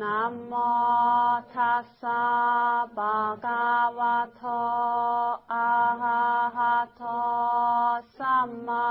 [0.00, 0.52] นะโม
[1.52, 2.24] ตัสสะ
[2.96, 3.64] ภะคะ
[3.98, 4.44] วะโต
[5.50, 7.02] อะระหะโต
[8.16, 8.90] สัมมา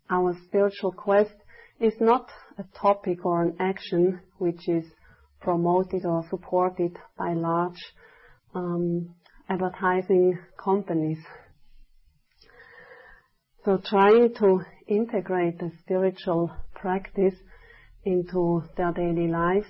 [0.09, 1.36] Our spiritual quest
[1.80, 2.27] is not
[2.58, 4.86] a topic or an action which is
[5.39, 7.94] promoted or supported by large
[8.55, 9.14] um,
[9.47, 11.20] advertising companies.
[13.64, 17.36] So trying to integrate the spiritual practice
[18.05, 19.67] into their daily lives,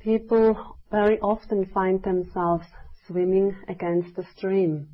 [0.00, 2.66] people very often find themselves
[3.06, 4.88] swimming against the stream.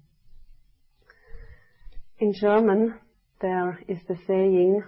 [2.18, 2.94] In German,
[3.40, 4.82] there is the saying,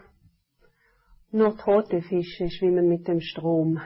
[1.32, 3.80] nur tote Fische schwimmen mit dem Strom.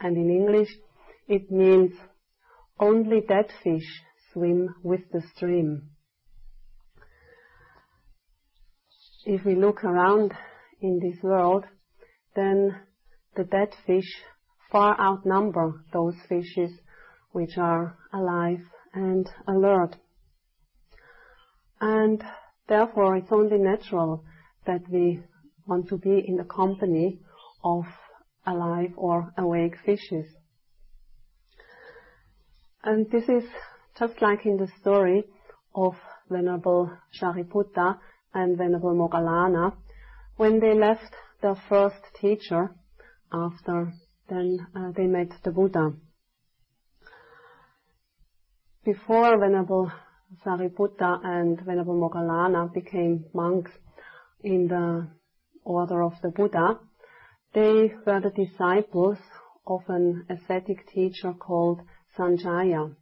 [0.00, 0.68] And in English,
[1.28, 1.92] it means
[2.78, 5.90] only dead fish swim with the stream.
[9.24, 10.32] If we look around
[10.80, 11.64] in this world,
[12.34, 12.80] then
[13.36, 14.22] the dead fish
[14.70, 16.70] far outnumber those fishes
[17.32, 18.60] which are alive
[18.92, 19.96] and alert.
[21.80, 22.22] And
[22.68, 24.24] therefore it's only natural
[24.66, 25.20] that we
[25.66, 27.20] want to be in the company
[27.62, 27.84] of
[28.46, 30.26] alive or awake fishes.
[32.82, 33.44] And this is
[33.98, 35.24] just like in the story
[35.74, 35.94] of
[36.28, 37.98] Venerable Shariputta
[38.34, 39.74] and Venerable Moggallana
[40.36, 41.14] when they left
[41.44, 42.74] their first teacher
[43.30, 43.92] after
[44.30, 45.92] then uh, they met the Buddha.
[48.82, 49.92] Before Venerable
[50.42, 53.72] Sariputta and Venerable Moggallana became monks
[54.42, 55.06] in the
[55.64, 56.78] order of the Buddha,
[57.52, 59.18] they were the disciples
[59.66, 61.80] of an ascetic teacher called
[62.16, 62.94] Sanjaya.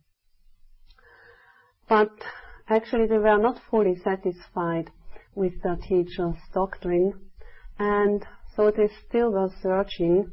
[1.88, 2.10] But
[2.68, 4.90] actually they were not fully satisfied
[5.36, 7.12] with the teacher's doctrine
[7.78, 8.24] and
[8.56, 10.30] so they still were searching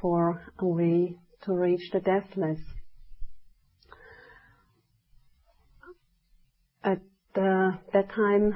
[0.00, 2.58] for a way to reach the deathless.
[6.82, 7.00] At
[7.36, 8.54] uh, that time,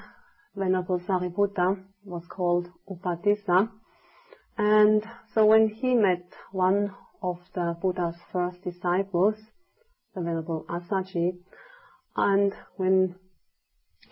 [0.55, 3.71] Venerable Sariputta was called Upatissa,
[4.57, 5.05] and
[5.35, 9.35] so when he met one of the Buddha's first disciples,
[10.15, 11.39] the Venerable Assaji,
[12.17, 13.15] and when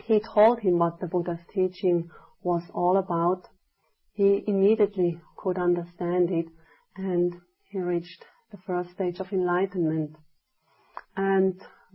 [0.05, 2.09] he told him what the Buddha's teaching
[2.41, 3.43] was all about,
[4.17, 6.47] he immediately could understand it
[6.95, 7.35] and
[7.69, 10.15] he reached the first stage of enlightenment.
[11.15, 11.53] And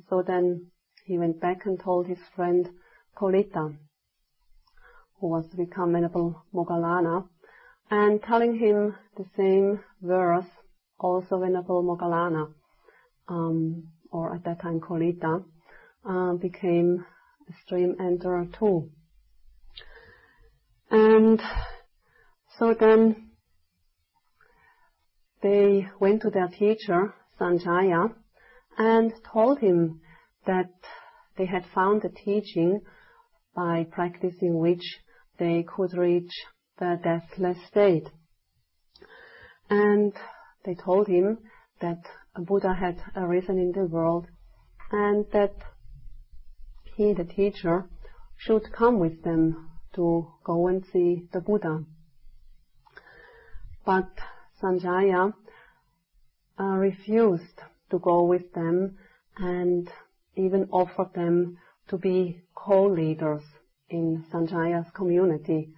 [0.08, 0.70] so then
[1.04, 2.68] he went back and told his friend
[3.16, 3.76] Kolita,
[5.18, 7.26] who was to become Venerable Moggallana,
[7.90, 10.46] and telling him the same verse,
[11.00, 12.52] also Venerable Moggallana,
[13.26, 15.42] um, or at that time Kolita,
[16.08, 17.04] uh, became
[17.48, 18.90] a stream enterer too.
[20.88, 21.42] And
[22.58, 23.30] so then
[25.42, 28.14] they went to their teacher, Sanjaya,
[28.78, 30.00] and told him
[30.46, 30.70] that
[31.36, 32.80] they had found a teaching
[33.54, 35.00] by practicing which
[35.38, 36.30] they could reach
[36.78, 38.08] the deathless state.
[39.68, 40.12] And
[40.64, 41.38] they told him
[41.80, 42.02] that
[42.34, 44.26] a Buddha had arisen in the world
[44.90, 45.54] and that
[46.96, 47.88] he, the teacher,
[48.36, 51.84] should come with them to go and see the Buddha.
[53.84, 54.10] But
[54.62, 55.34] Sanjaya
[56.58, 58.96] uh, refused to go with them
[59.36, 59.90] and
[60.36, 61.58] even offered them
[61.88, 63.42] to be co-leaders
[63.88, 65.72] in Sanjaya's community,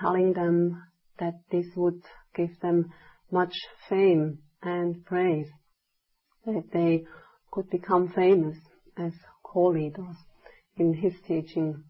[0.00, 0.82] telling them
[1.18, 2.02] that this would
[2.34, 2.92] give them
[3.30, 3.54] much
[3.88, 5.48] fame and praise,
[6.44, 7.04] that they
[7.50, 8.56] could become famous
[8.96, 9.12] as
[9.44, 10.16] co-leaders
[10.76, 11.84] in his teaching.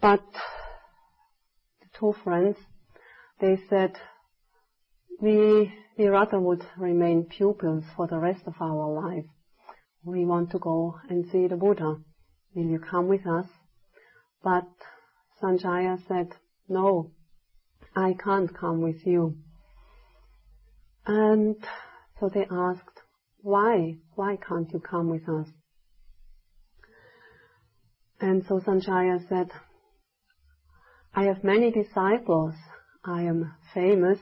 [0.00, 0.24] But
[1.80, 2.56] the two friends,
[3.40, 3.92] they said,
[5.20, 9.24] we, we rather would remain pupils for the rest of our life.
[10.04, 11.96] we want to go and see the Buddha.
[12.54, 13.46] Will you come with us?
[14.42, 14.68] But
[15.42, 16.28] Sanjaya said,
[16.68, 17.10] no,
[17.96, 19.36] I can't come with you.
[21.06, 21.56] And
[22.18, 23.00] so they asked,
[23.40, 23.96] why?
[24.14, 25.48] Why can't you come with us?
[28.20, 29.50] And so Sanjaya said,
[31.14, 32.54] I have many disciples.
[33.06, 34.18] I am famous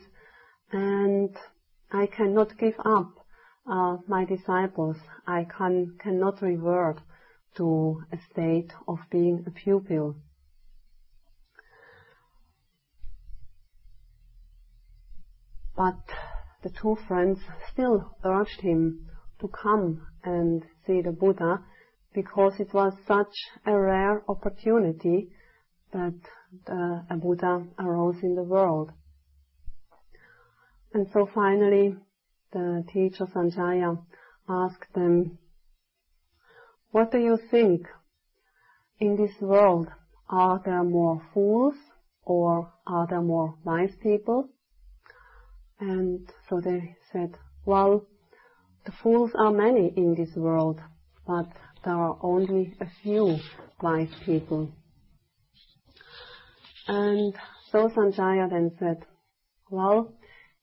[0.72, 1.36] and
[1.92, 3.12] I cannot give up
[3.70, 4.96] uh, my disciples.
[5.26, 7.00] I can, cannot revert
[7.56, 10.16] to a state of being a pupil.
[15.76, 16.02] But
[16.62, 17.38] the two friends
[17.72, 19.08] still urged him
[19.40, 21.64] to come and see the Buddha
[22.14, 23.34] because it was such
[23.64, 25.30] a rare opportunity
[25.92, 26.18] that
[26.66, 28.92] the, a Buddha arose in the world.
[30.94, 31.96] And so finally,
[32.52, 33.98] the teacher Sanjaya
[34.48, 35.38] asked them,
[36.90, 37.86] what do you think?
[38.98, 39.88] In this world,
[40.28, 41.74] are there more fools
[42.24, 44.48] or are there more wise people?
[45.80, 48.06] And so they said, well,
[48.84, 50.80] the fools are many in this world,
[51.26, 51.48] but
[51.84, 53.38] there are only a few
[53.80, 54.70] wise people.
[56.88, 57.34] And
[57.70, 59.04] so Sanjaya then said,
[59.70, 60.12] well,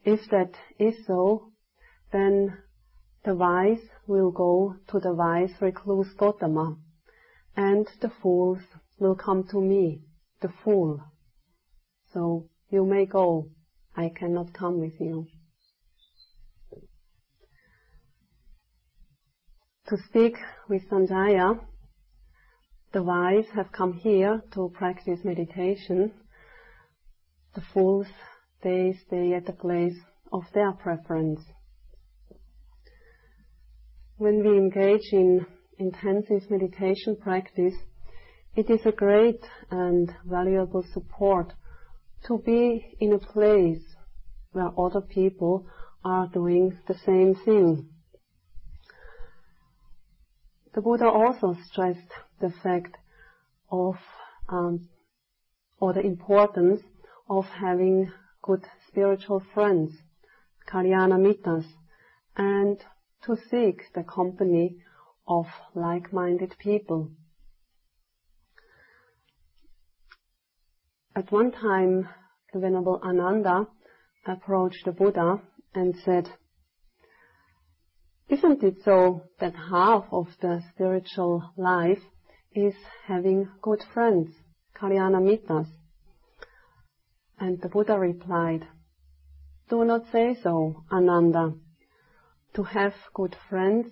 [0.03, 1.51] if that is so,
[2.11, 2.57] then
[3.23, 6.77] the wise will go to the wise recluse Gotama,
[7.55, 8.59] and the fools
[8.99, 10.01] will come to me,
[10.41, 11.01] the fool.
[12.13, 13.49] So you may go,
[13.95, 15.27] I cannot come with you.
[19.87, 20.35] To speak
[20.69, 21.59] with Sanjaya,
[22.91, 26.11] the wise have come here to practice meditation.
[27.53, 28.07] The fools,
[28.63, 29.97] they stay at the place
[30.31, 31.41] of their preference.
[34.17, 35.45] When we engage in
[35.77, 37.75] intensive meditation practice,
[38.55, 41.53] it is a great and valuable support
[42.27, 43.83] to be in a place
[44.51, 45.65] where other people
[46.03, 47.87] are doing the same thing.
[50.73, 52.97] The Buddha also stressed the fact
[53.71, 53.95] of
[54.47, 54.87] um,
[55.79, 56.81] or the importance
[57.29, 59.91] of having good spiritual friends,
[60.67, 61.65] kalyana mittas,
[62.35, 62.77] and
[63.23, 64.77] to seek the company
[65.27, 65.45] of
[65.75, 67.11] like-minded people.
[71.15, 72.07] At one time,
[72.53, 73.67] the Venerable Ananda
[74.25, 75.41] approached the Buddha
[75.73, 76.29] and said,
[78.29, 82.01] Isn't it so that half of the spiritual life
[82.53, 82.75] is
[83.05, 84.29] having good friends,
[84.75, 85.67] kalyana mittas?
[87.39, 88.67] And the Buddha replied,
[89.69, 91.53] Do not say so, Ananda
[92.53, 93.87] to have good friends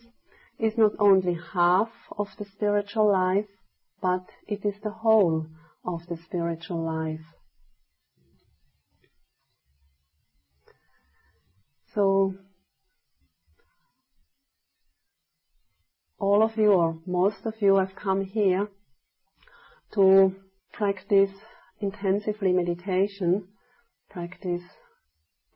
[0.60, 3.48] is not only half of the spiritual life,
[4.02, 5.46] but it is the whole
[5.86, 7.26] of the spiritual life.
[11.94, 12.34] So,
[16.20, 18.68] all of you, or most of you, have come here
[19.94, 20.36] to
[20.74, 21.32] practice
[21.80, 23.48] intensively meditation,
[24.10, 24.64] practice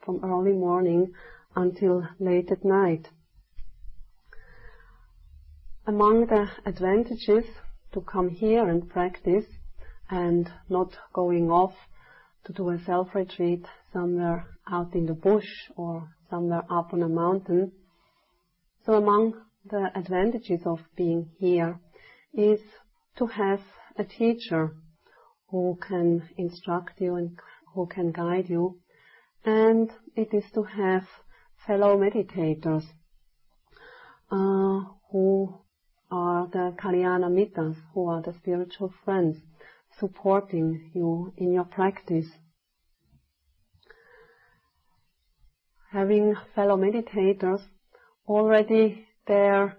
[0.03, 1.13] from early morning
[1.55, 3.07] until late at night.
[5.85, 7.45] Among the advantages
[7.93, 9.45] to come here and practice
[10.09, 11.73] and not going off
[12.45, 17.71] to do a self-retreat somewhere out in the bush or somewhere up on a mountain.
[18.85, 19.33] So among
[19.65, 21.79] the advantages of being here
[22.33, 22.59] is
[23.17, 23.61] to have
[23.97, 24.75] a teacher
[25.49, 27.37] who can instruct you and
[27.73, 28.79] who can guide you.
[29.45, 31.03] And it is to have
[31.67, 32.85] fellow meditators
[34.31, 35.59] uh, who
[36.09, 39.37] are the Kalyana Mittas, who are the spiritual friends
[39.99, 42.27] supporting you in your practice.
[45.91, 47.61] Having fellow meditators,
[48.27, 49.77] already their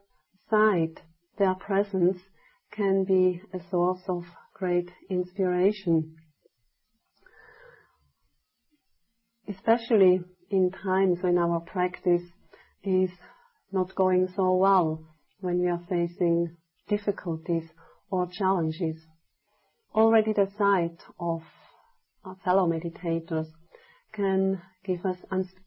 [0.49, 0.95] sight,
[1.37, 2.17] their presence
[2.75, 4.23] can be a source of
[4.55, 6.17] great inspiration.
[9.47, 12.23] Especially in times when our practice
[12.83, 13.11] is
[13.71, 15.05] not going so well,
[15.41, 16.57] when we are facing
[16.89, 17.65] difficulties
[18.11, 18.97] or challenges.
[19.95, 21.43] Already the sight of
[22.25, 23.49] our fellow meditators
[24.15, 25.19] can give us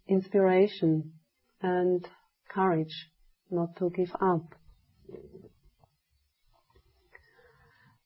[0.08, 1.14] inspiration
[1.62, 2.08] and
[2.50, 3.12] courage
[3.56, 4.56] not to give up.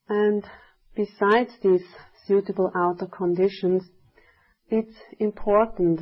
[0.07, 0.43] And
[0.95, 1.83] besides these
[2.25, 3.83] suitable outer conditions,
[4.69, 6.01] it's important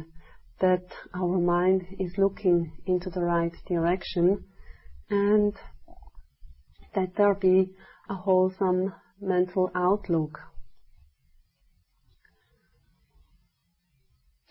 [0.60, 4.46] that our mind is looking into the right direction
[5.10, 5.54] and
[6.96, 7.72] that there be
[8.10, 10.40] a wholesome mental outlook.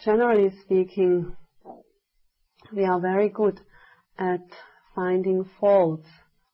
[0.05, 1.35] Generally speaking,
[2.73, 3.61] we are very good
[4.19, 4.41] at
[4.97, 6.09] finding faults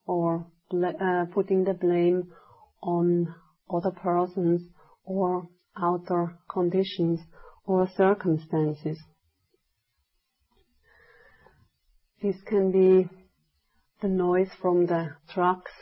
[0.05, 2.25] or uh, putting the blame
[2.83, 3.35] on
[3.73, 4.61] other persons
[5.05, 5.49] or
[5.81, 7.21] outer conditions
[7.65, 8.99] or circumstances.
[12.21, 13.09] This can be
[14.01, 15.73] the noise from the trucks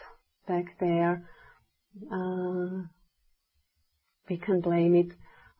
[0.46, 1.26] back there.
[2.12, 2.84] Uh,
[4.28, 5.12] we can blame it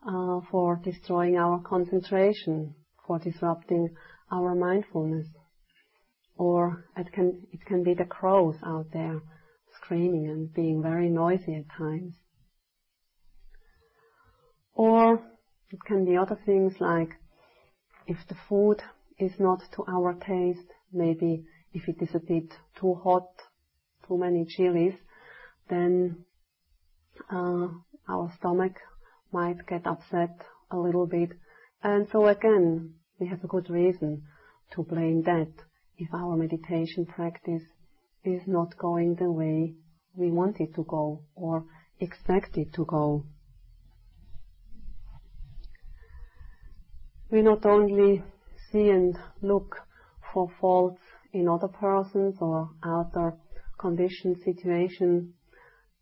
[0.07, 2.75] uh, for destroying our concentration,
[3.07, 3.89] for disrupting
[4.31, 5.27] our mindfulness.
[6.41, 9.21] Or it can, it can be the crows out there
[9.77, 12.15] screaming and being very noisy at times.
[14.73, 15.23] Or
[15.71, 17.11] it can be other things like
[18.07, 18.83] if the food
[19.19, 21.45] is not to our taste, maybe
[21.75, 23.29] if it is a bit too hot,
[24.09, 24.95] too many chilies,
[25.69, 26.25] then
[27.31, 27.69] uh,
[28.09, 28.77] our stomach
[29.31, 31.33] might get upset a little bit.
[31.83, 34.23] And so again, we have a good reason
[34.71, 35.53] to blame that
[36.01, 37.63] if our meditation practice
[38.25, 39.75] is not going the way
[40.17, 41.65] we want it to go or
[42.01, 43.25] expect it to go.
[47.31, 48.25] We not only
[48.73, 49.77] see and look
[50.33, 51.03] for faults
[51.33, 53.35] in other persons or outer
[53.79, 55.35] conditions, situations,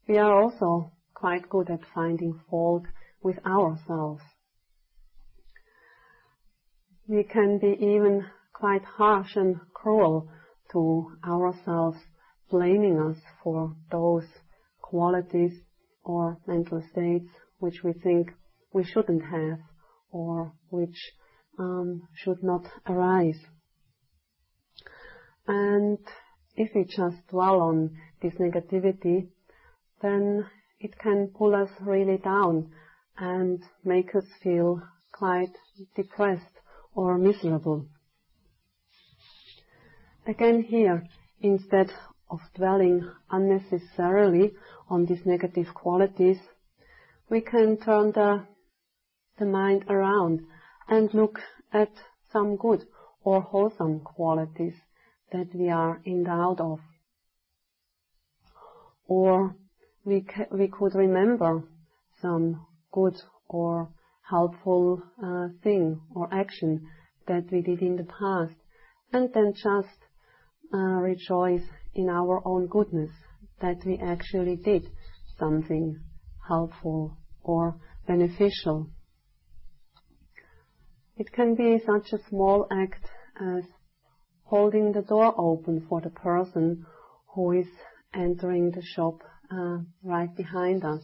[0.07, 2.85] we are also quite good at finding fault
[3.21, 4.23] with ourselves.
[7.09, 8.27] We can be even
[8.59, 10.29] quite harsh and cruel
[10.73, 11.99] to ourselves,
[12.51, 14.25] blaming us for those
[14.83, 15.53] qualities
[16.03, 17.29] or mental states
[17.61, 18.31] which we think
[18.73, 19.59] we shouldn't have
[20.11, 21.13] or which
[21.59, 23.39] um, should not arise.
[25.47, 25.99] And
[26.57, 29.29] if we just dwell on this negativity,
[30.03, 30.47] then
[30.81, 32.73] it can pull us really down
[33.17, 35.55] and make us feel quite
[35.95, 36.59] depressed
[36.95, 37.87] or miserable.
[40.29, 41.09] Again here,
[41.41, 41.91] instead
[42.31, 44.53] of dwelling unnecessarily
[44.91, 46.37] on these negative qualities,
[47.31, 48.45] we can turn the,
[49.39, 50.41] the mind around
[50.87, 51.41] and look
[51.73, 51.91] at
[52.31, 52.85] some good
[53.25, 54.75] or wholesome qualities
[55.33, 56.81] that we are endowed of.
[59.07, 59.57] Or
[60.05, 61.63] we, ca- we could remember
[62.21, 63.17] some good
[63.49, 63.89] or
[64.29, 66.87] helpful uh, thing or action
[67.27, 68.53] that we did in the past
[69.11, 69.89] and then just
[70.77, 73.11] rejoice in our own goodness
[73.61, 74.87] that we actually did
[75.39, 75.99] something
[76.47, 78.91] helpful or beneficial.
[81.17, 83.05] It can be such a small act
[83.41, 83.65] as
[84.45, 86.87] holding the door open for the person
[87.35, 87.67] who is
[88.15, 89.21] entering the shop
[89.51, 91.03] uh, right behind us.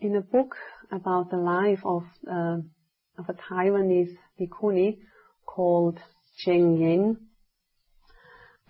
[0.00, 0.54] In a book
[0.92, 2.58] about the life of, uh,
[3.18, 4.98] of a Taiwanese bhikkhuni
[5.44, 5.98] called
[6.38, 7.16] Cheng Yen,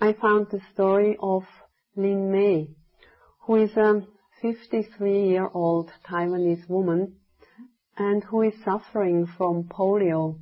[0.01, 1.43] I found the story of
[1.97, 2.71] Lin Mei,
[3.47, 4.07] who is a
[4.43, 7.17] 53-year-old Taiwanese woman
[7.97, 10.39] and who is suffering from polio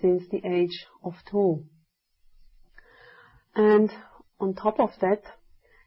[0.00, 1.64] since the age of two.
[3.54, 3.90] And
[4.40, 5.22] on top of that,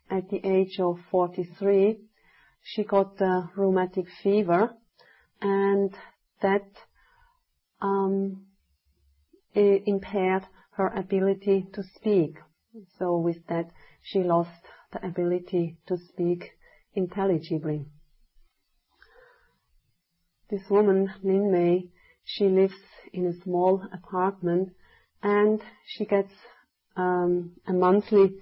[0.10, 2.00] at the age of 43,
[2.62, 4.72] she got the rheumatic fever,
[5.42, 5.94] and
[6.42, 6.68] that
[9.54, 12.38] impaired her ability to speak.
[12.98, 13.72] So with that,
[14.02, 16.52] she lost the ability to speak
[16.94, 17.86] intelligibly.
[20.50, 21.90] This woman, Lin Mei,
[22.24, 22.82] she lives
[23.14, 24.70] in a small apartment
[25.22, 26.34] and she gets
[26.96, 28.36] um, a monthly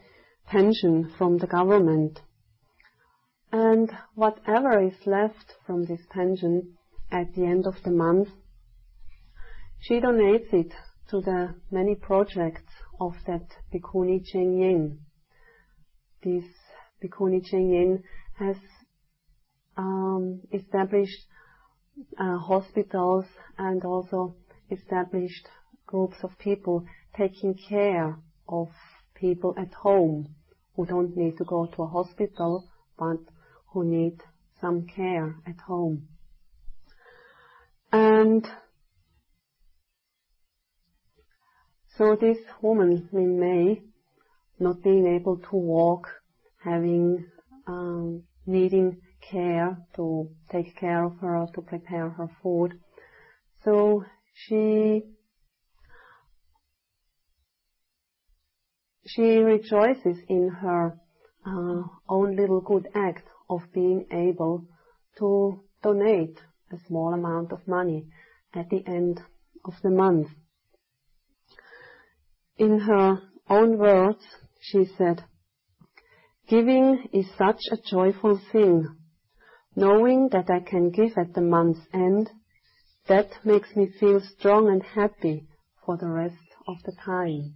[0.46, 2.22] pension from the government
[3.51, 6.77] and whatever is left from this pension
[7.12, 8.29] at the end of the month,
[9.79, 10.74] she donates it
[11.10, 15.00] to the many projects of that Bhikkhuni Cheng Yen.
[16.24, 16.46] This
[17.03, 18.03] Bhikkhuni Cheng Yen
[18.38, 18.57] has
[19.77, 21.25] um, established
[22.19, 23.25] uh, hospitals
[23.57, 24.36] and also
[24.69, 25.48] established
[25.86, 28.17] groups of people taking care
[28.50, 28.67] of
[29.15, 30.36] people at home
[30.75, 32.67] who don't need to go to a hospital
[32.98, 33.17] but
[33.67, 34.19] who need
[34.60, 36.07] some care at home.
[37.91, 38.46] And
[41.98, 43.82] so this woman, Lin Mei,
[44.60, 46.08] not being able to walk,
[46.63, 47.25] having,
[47.66, 52.80] um, needing care to take care of her, to prepare her food.
[53.63, 55.01] So she
[59.06, 61.00] she rejoices in her
[61.46, 64.66] uh, own little good act of being able
[65.18, 66.38] to donate
[66.72, 68.06] a small amount of money
[68.54, 69.22] at the end
[69.66, 70.27] of the month.
[72.58, 74.26] In her own words,
[74.60, 75.24] she said,
[76.48, 78.88] Giving is such a joyful thing.
[79.76, 82.32] Knowing that I can give at the month's end,
[83.08, 85.48] that makes me feel strong and happy
[85.86, 87.54] for the rest of the time.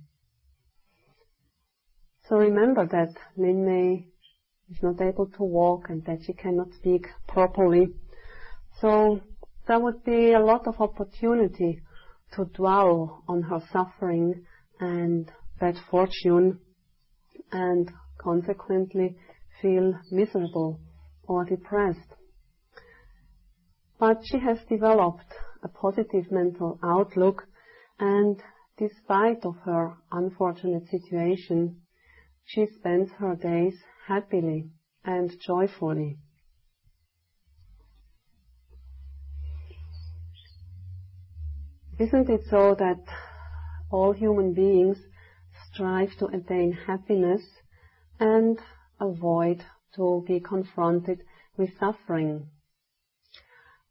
[2.30, 4.08] So remember that Lin Mei
[4.70, 7.94] is not able to walk and that she cannot speak properly.
[8.80, 9.22] So
[9.68, 11.82] there would be a lot of opportunity
[12.34, 14.46] to dwell on her suffering
[14.82, 16.60] and bad fortune
[17.52, 19.16] and consequently
[19.62, 20.80] feel miserable
[21.24, 22.16] or depressed.
[24.00, 25.34] But she has developed
[25.64, 27.44] a positive mental outlook
[28.00, 28.42] and
[28.78, 31.82] despite of her unfortunate situation,
[32.44, 33.76] she spends her days
[34.08, 34.72] happily
[35.06, 36.18] and joyfully.
[42.00, 42.98] Isn't it so that
[43.92, 44.98] all human beings
[45.68, 47.44] strive to attain happiness
[48.20, 48.60] and
[49.00, 49.64] avoid
[49.96, 51.24] to be confronted
[51.58, 52.48] with suffering?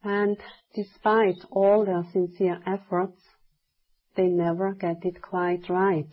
[0.02, 0.38] And
[0.74, 3.20] despite all their sincere efforts,
[4.16, 6.08] they never get it quite right.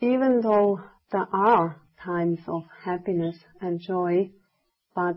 [0.00, 0.80] Even though
[1.12, 4.30] there are times of happiness and joy,
[4.94, 5.16] but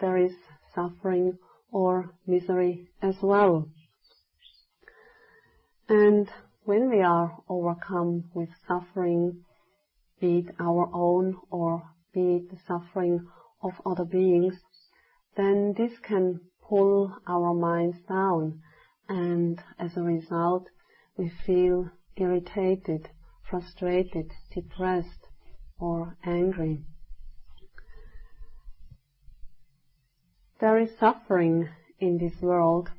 [0.00, 0.32] there is
[0.74, 1.38] suffering
[1.70, 3.68] or misery as well.
[5.88, 6.30] And
[6.64, 9.44] when we are overcome with suffering,
[10.20, 13.26] be it our own or be it the suffering
[13.62, 14.60] of other beings,
[15.36, 18.60] then this can pull our minds down
[19.08, 20.68] and as a result
[21.16, 23.10] we feel irritated,
[23.42, 25.28] frustrated, depressed
[25.78, 26.84] or angry.
[30.60, 31.68] There is suffering
[31.98, 32.90] in this world.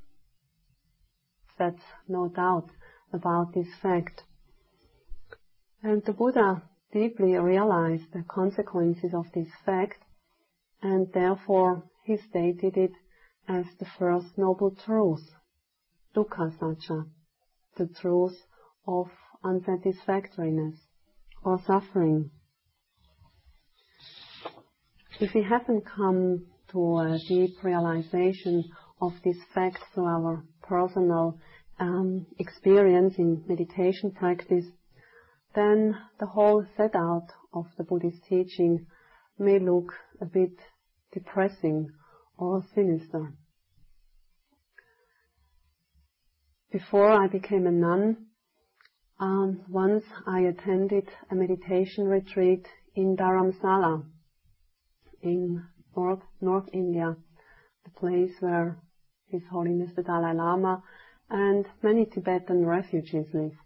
[1.57, 2.69] That's no doubt
[3.11, 4.23] about this fact.
[5.81, 10.03] And the Buddha deeply realized the consequences of this fact
[10.81, 12.91] and therefore he stated it
[13.47, 15.31] as the first noble truth,
[16.15, 17.05] dukkha sacca,
[17.77, 18.37] the truth
[18.87, 19.07] of
[19.43, 20.75] unsatisfactoriness
[21.43, 22.31] or suffering.
[25.19, 28.63] If we haven't come to a deep realization
[29.01, 31.39] of this fact through our personal
[31.79, 34.65] um, experience in meditation practice,
[35.55, 38.85] then the whole set out of the Buddhist teaching
[39.37, 40.57] may look a bit
[41.11, 41.89] depressing
[42.37, 43.33] or sinister.
[46.71, 48.17] Before I became a nun,
[49.19, 54.03] um, once I attended a meditation retreat in Dharamsala
[55.21, 55.63] in
[55.95, 57.15] North, North India,
[57.85, 58.79] the place where
[59.33, 60.83] His Holiness the Dalai Lama
[61.27, 63.57] and many Tibetan refugees live.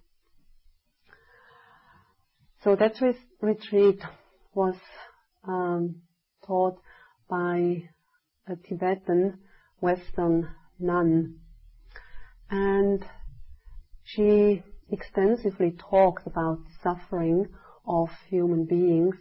[2.64, 2.94] So that
[3.42, 4.02] retreat
[4.54, 4.76] was
[5.44, 6.04] um,
[6.46, 6.80] taught
[7.30, 7.84] by
[8.48, 9.40] a Tibetan
[9.82, 10.48] Western
[10.80, 11.36] nun,
[12.50, 13.06] and
[14.06, 17.50] she extensively talked about suffering
[17.86, 19.16] of human beings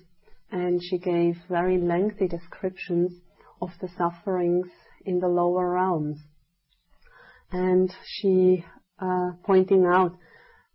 [0.53, 3.13] and she gave very lengthy descriptions
[3.61, 4.69] of the sufferings
[5.05, 6.19] in the lower realms.
[7.53, 8.65] And she,
[8.99, 10.17] uh, pointing out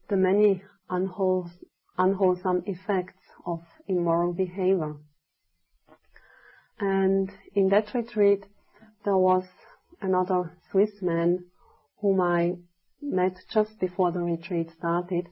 [0.09, 1.59] the many unwholesome,
[1.97, 4.95] unwholesome effects of immoral behavior.
[6.79, 8.45] And in that retreat,
[9.05, 9.43] there was
[10.01, 11.45] another Swiss man
[11.99, 12.55] whom I
[13.01, 15.27] met just before the retreat started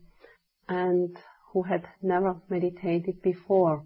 [0.68, 1.18] and
[1.52, 3.86] who had never meditated before.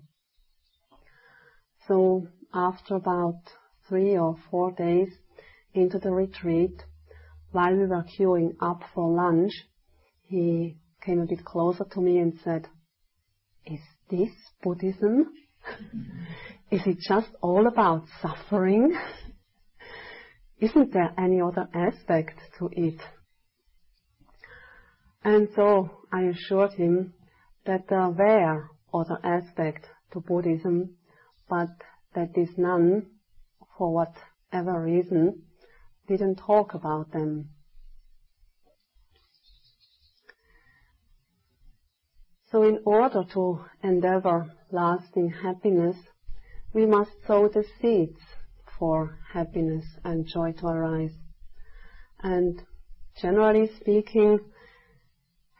[1.87, 3.39] So after about
[3.87, 5.09] three or four days
[5.73, 6.83] into the retreat,
[7.53, 9.51] while we were queuing up for lunch,
[10.25, 12.67] he came a bit closer to me and said,
[13.65, 15.31] Is this Buddhism?
[16.71, 18.97] Is it just all about suffering?
[20.59, 22.99] Isn't there any other aspect to it?
[25.23, 27.13] And so I assured him
[27.65, 30.95] that there were other aspects to Buddhism
[31.49, 31.69] but
[32.15, 33.05] that this nun,
[33.77, 35.43] for whatever reason,
[36.07, 37.49] didn't talk about them.
[42.51, 45.97] So in order to endeavor lasting happiness,
[46.73, 48.19] we must sow the seeds
[48.77, 51.13] for happiness and joy to arise.
[52.21, 52.61] And
[53.19, 54.39] generally speaking,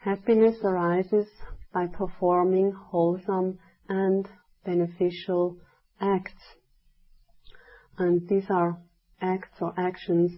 [0.03, 1.27] Happiness arises
[1.73, 4.27] by performing wholesome and
[4.65, 5.55] beneficial
[6.01, 6.57] acts.
[7.97, 8.81] And these are
[9.23, 10.31] acts or actions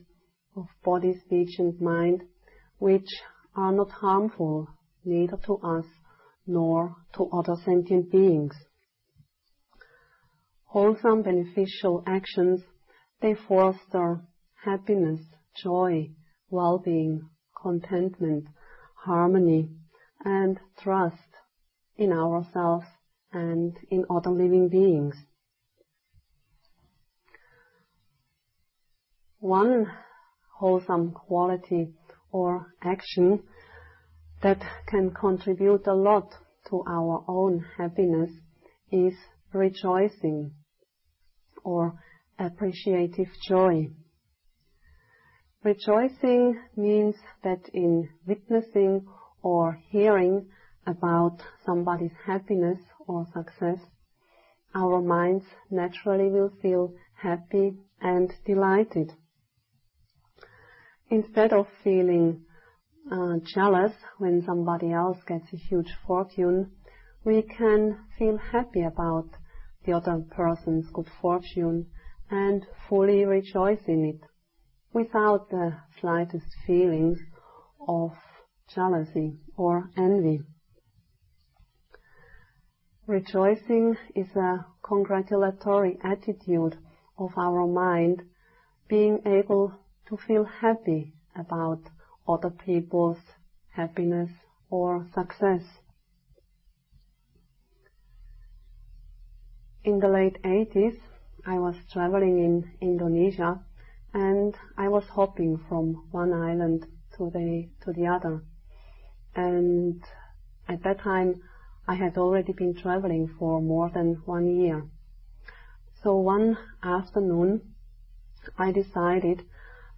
[0.56, 2.22] of body, speech and mind
[2.78, 3.10] which
[3.56, 4.68] are not harmful
[5.04, 5.86] neither to us
[6.46, 8.54] nor to other sentient beings.
[10.66, 12.62] Wholesome beneficial actions,
[13.22, 14.22] they foster
[14.64, 15.22] happiness,
[15.56, 16.10] joy,
[16.50, 17.30] well-being,
[17.62, 18.46] contentment,
[19.06, 19.70] harmony,
[20.24, 21.16] and trust
[21.98, 22.86] in ourselves
[23.32, 25.16] and in other living beings.
[29.46, 29.86] One
[30.58, 31.94] wholesome quality
[32.32, 33.44] or action
[34.42, 36.34] that can contribute a lot
[36.70, 38.32] to our own happiness
[38.92, 39.14] is
[39.54, 40.56] rejoicing
[41.64, 41.94] or
[42.40, 43.90] appreciative joy.
[45.64, 49.06] Rejoicing means that in witnessing
[49.44, 50.50] or hearing
[50.88, 53.78] about somebody's happiness or success,
[54.74, 59.12] our minds naturally will feel happy and delighted.
[61.10, 62.44] Instead of feeling
[63.12, 66.72] uh, jealous when somebody else gets a huge fortune,
[67.24, 69.30] we can feel happy about
[69.86, 71.88] the other person's good fortune
[72.32, 74.30] and fully rejoice in it
[74.94, 77.20] without the slightest feelings
[77.88, 78.12] of
[78.74, 80.42] jealousy or envy.
[83.06, 86.78] Rejoicing is a congratulatory attitude
[87.20, 88.24] of our mind
[88.88, 89.74] being able
[90.08, 91.82] to feel happy about
[92.28, 93.20] other people's
[93.70, 94.30] happiness
[94.70, 95.64] or success.
[99.84, 100.98] In the late 80s,
[101.46, 103.60] I was traveling in Indonesia
[104.14, 106.88] and I was hopping from one island
[107.18, 108.44] to the to the other.
[109.36, 110.02] And
[110.68, 111.42] at that time,
[111.88, 114.88] I had already been traveling for more than one year.
[116.02, 117.62] So one afternoon,
[118.58, 119.44] I decided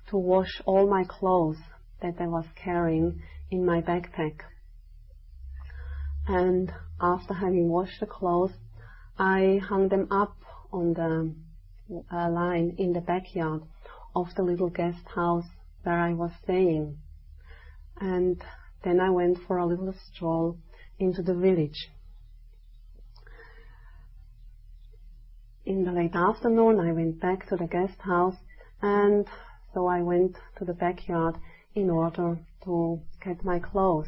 [0.09, 1.57] to wash all my clothes
[2.01, 4.41] that I was carrying in my backpack.
[6.27, 8.53] And after having washed the clothes,
[9.17, 10.35] I hung them up
[10.71, 11.33] on the
[12.11, 13.63] uh, line in the backyard
[14.15, 15.45] of the little guest house
[15.83, 16.97] where I was staying.
[17.99, 18.43] And
[18.83, 20.57] then I went for a little stroll
[20.99, 21.89] into the village.
[25.65, 28.35] In the late afternoon, I went back to the guest house
[28.81, 29.25] and
[29.77, 31.35] so I went to the backyard
[31.75, 34.07] in order to get my clothes.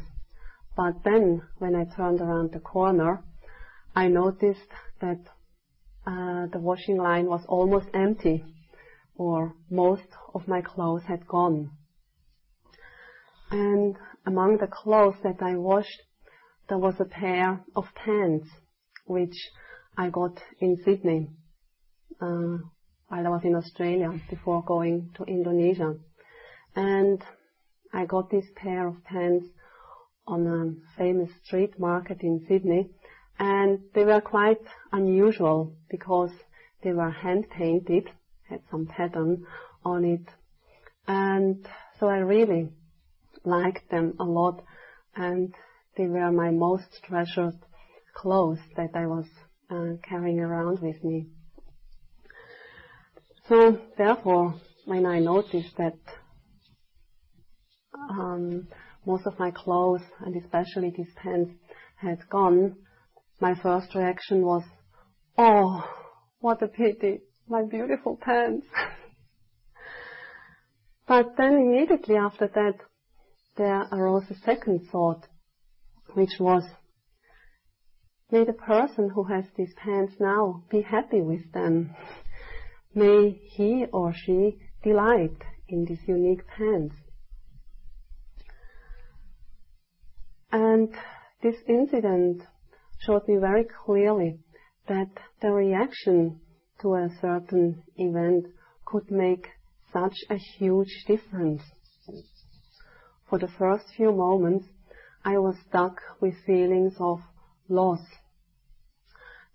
[0.76, 3.22] But then, when I turned around the corner,
[3.94, 5.20] I noticed that
[6.04, 8.44] uh, the washing line was almost empty,
[9.14, 11.70] or most of my clothes had gone.
[13.52, 13.94] And
[14.26, 16.02] among the clothes that I washed,
[16.68, 18.48] there was a pair of pants,
[19.06, 19.36] which
[19.96, 21.30] I got in Sydney
[22.20, 22.56] uh,
[23.10, 25.96] while I was in Australia before going to Indonesia.
[26.76, 27.20] And
[27.92, 29.46] I got this pair of pants
[30.28, 32.88] on a famous street market in Sydney
[33.36, 36.30] and they were quite unusual because
[36.84, 38.08] they were hand painted,
[38.48, 39.44] had some pattern
[39.84, 40.28] on it.
[41.08, 41.66] And
[41.98, 42.68] so I really
[43.44, 44.62] liked them a lot
[45.16, 45.52] and
[45.96, 47.58] they were my most treasured
[48.14, 49.26] clothes that I was
[49.68, 51.26] uh, carrying around with me.
[53.50, 55.98] So therefore, when I noticed that
[58.08, 58.68] um,
[59.04, 61.50] most of my clothes and especially these pants
[61.96, 62.76] had gone,
[63.40, 64.62] my first reaction was,
[65.36, 65.82] oh,
[66.38, 68.68] what a pity, my beautiful pants.
[71.08, 72.74] but then immediately after that,
[73.56, 75.26] there arose a second thought,
[76.14, 76.62] which was,
[78.30, 81.90] may the person who has these pants now be happy with them.
[82.94, 85.36] May he or she delight
[85.68, 86.94] in these unique pants.
[90.52, 90.92] And
[91.42, 92.42] this incident
[92.98, 94.40] showed me very clearly
[94.88, 96.40] that the reaction
[96.82, 98.46] to a certain event
[98.84, 99.46] could make
[99.92, 101.62] such a huge difference.
[103.28, 104.66] For the first few moments,
[105.24, 107.20] I was stuck with feelings of
[107.68, 108.00] loss.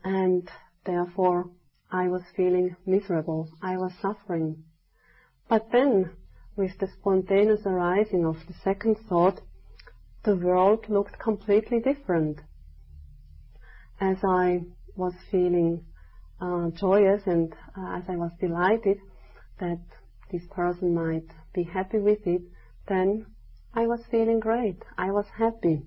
[0.04, 0.50] And
[0.86, 1.50] therefore,
[1.92, 3.50] I was feeling miserable.
[3.62, 4.64] I was suffering.
[5.48, 6.12] But then,
[6.56, 9.42] with the spontaneous arising of the second thought,
[10.24, 12.40] the world looked completely different.
[14.00, 14.62] As I
[14.96, 15.86] was feeling
[16.42, 18.98] uh, joyous and uh, as I was delighted
[19.60, 19.82] that
[20.32, 22.42] this person might be happy with it,
[22.88, 23.28] then
[23.74, 24.84] I was feeling great.
[24.98, 25.84] I was happy.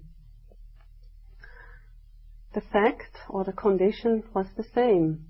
[2.55, 5.28] the fact or the condition was the same.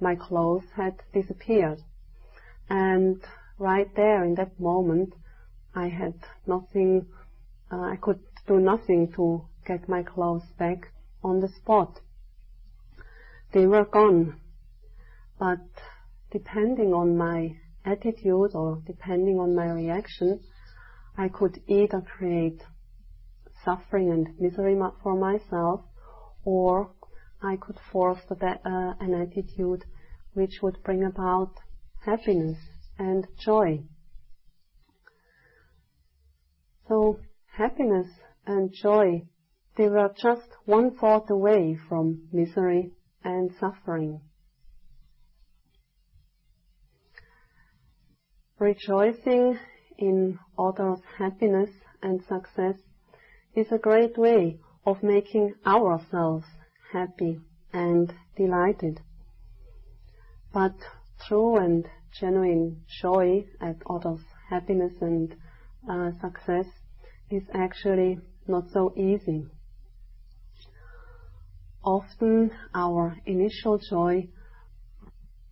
[0.00, 1.80] My clothes had disappeared.
[2.68, 3.22] And
[3.58, 5.14] right there in that moment,
[5.74, 6.14] I had
[6.46, 7.06] nothing,
[7.70, 12.00] uh, I could do nothing to get my clothes back on the spot.
[13.52, 14.40] They were gone.
[15.38, 15.66] But
[16.30, 20.40] depending on my attitude or depending on my reaction,
[21.16, 22.62] I could either create
[23.64, 25.82] suffering and misery for myself
[26.44, 26.90] or
[27.42, 27.78] I could
[28.40, 29.84] that, uh, an attitude
[30.34, 31.52] which would bring about
[32.04, 32.58] happiness
[32.98, 33.84] and joy.
[36.86, 37.18] So
[37.56, 38.08] happiness
[38.46, 39.22] and joy,
[39.76, 42.92] they were just one thought away from misery
[43.24, 44.20] and suffering.
[48.58, 49.58] Rejoicing
[49.96, 51.70] in others' happiness
[52.02, 52.76] and success
[53.54, 56.44] is a great way of making ourselves
[56.92, 57.40] happy
[57.72, 59.00] and delighted.
[60.52, 60.74] But
[61.26, 61.86] true and
[62.18, 65.34] genuine joy at others' happiness and
[65.88, 66.66] uh, success
[67.30, 69.46] is actually not so easy.
[71.84, 74.28] Often our initial joy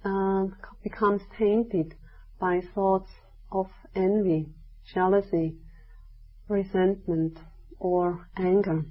[0.05, 0.47] uh,
[0.83, 1.95] becomes tainted
[2.41, 3.11] by thoughts
[3.51, 4.49] of envy,
[4.93, 5.57] jealousy,
[6.49, 7.39] resentment,
[7.79, 8.85] or anger.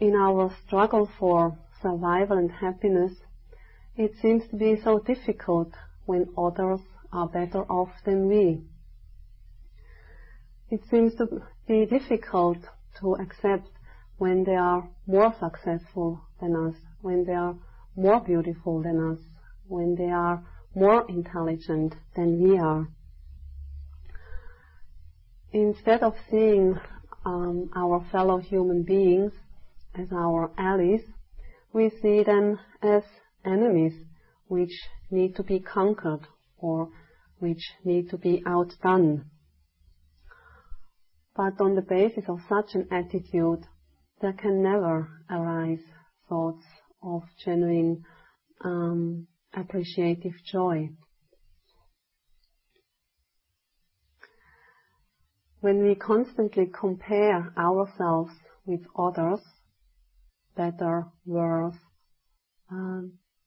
[0.00, 3.12] In our struggle for survival and happiness,
[3.96, 5.72] it seems to be so difficult
[6.04, 6.80] when others
[7.12, 8.64] are better off than we.
[10.68, 12.58] It seems to be difficult
[13.00, 13.68] to accept
[14.18, 17.56] when they are more successful than us, when they are
[17.94, 19.20] more beautiful than us,
[19.68, 22.88] when they are more intelligent than we are.
[25.52, 26.80] Instead of seeing
[27.24, 29.32] um, our fellow human beings
[29.94, 31.02] as our allies,
[31.72, 33.02] we see them as
[33.44, 33.94] enemies
[34.48, 34.72] which
[35.10, 36.26] need to be conquered
[36.58, 36.88] or
[37.38, 39.24] which need to be outdone.
[41.36, 43.66] But on the basis of such an attitude,
[44.20, 45.82] there can never arise
[46.28, 46.64] thoughts
[47.02, 48.04] of genuine
[48.64, 50.90] um, appreciative joy.
[55.60, 58.32] When we constantly compare ourselves
[58.66, 59.40] with others,
[60.56, 61.76] better, worse,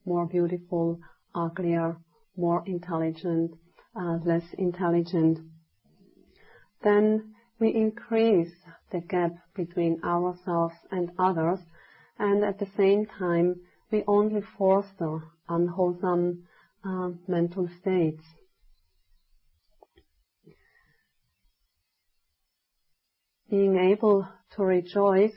[0.08, 1.00] more beautiful,
[1.36, 1.98] uglier,
[2.38, 3.52] more intelligent,
[3.96, 5.40] uh, less intelligent,
[6.84, 8.54] then we increase
[8.92, 11.60] the gap between ourselves and others,
[12.18, 13.60] and at the same time,
[13.92, 16.44] we only foster unwholesome
[16.86, 18.24] uh, mental states.
[23.50, 25.34] Being able to rejoice,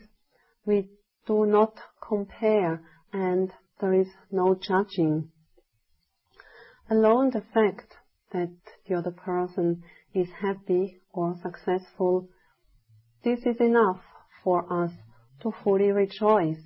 [0.64, 0.90] we
[1.31, 5.29] do not compare and there is no judging.
[6.90, 7.95] Alone the fact
[8.33, 8.51] that
[8.88, 9.81] the other person
[10.12, 12.27] is happy or successful,
[13.23, 14.01] this is enough
[14.43, 14.90] for us
[15.40, 16.64] to fully rejoice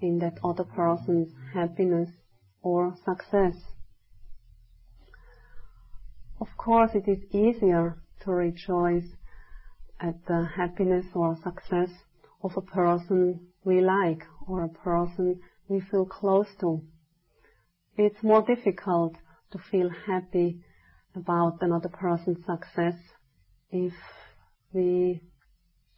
[0.00, 2.10] in that other person's happiness
[2.62, 3.56] or success.
[6.40, 9.08] Of course, it is easier to rejoice
[10.00, 11.90] at the happiness or success
[12.44, 16.82] of a person we like or a person we feel close to.
[17.96, 19.14] It's more difficult
[19.52, 20.62] to feel happy
[21.14, 22.94] about another person's success
[23.70, 23.92] if
[24.72, 25.20] we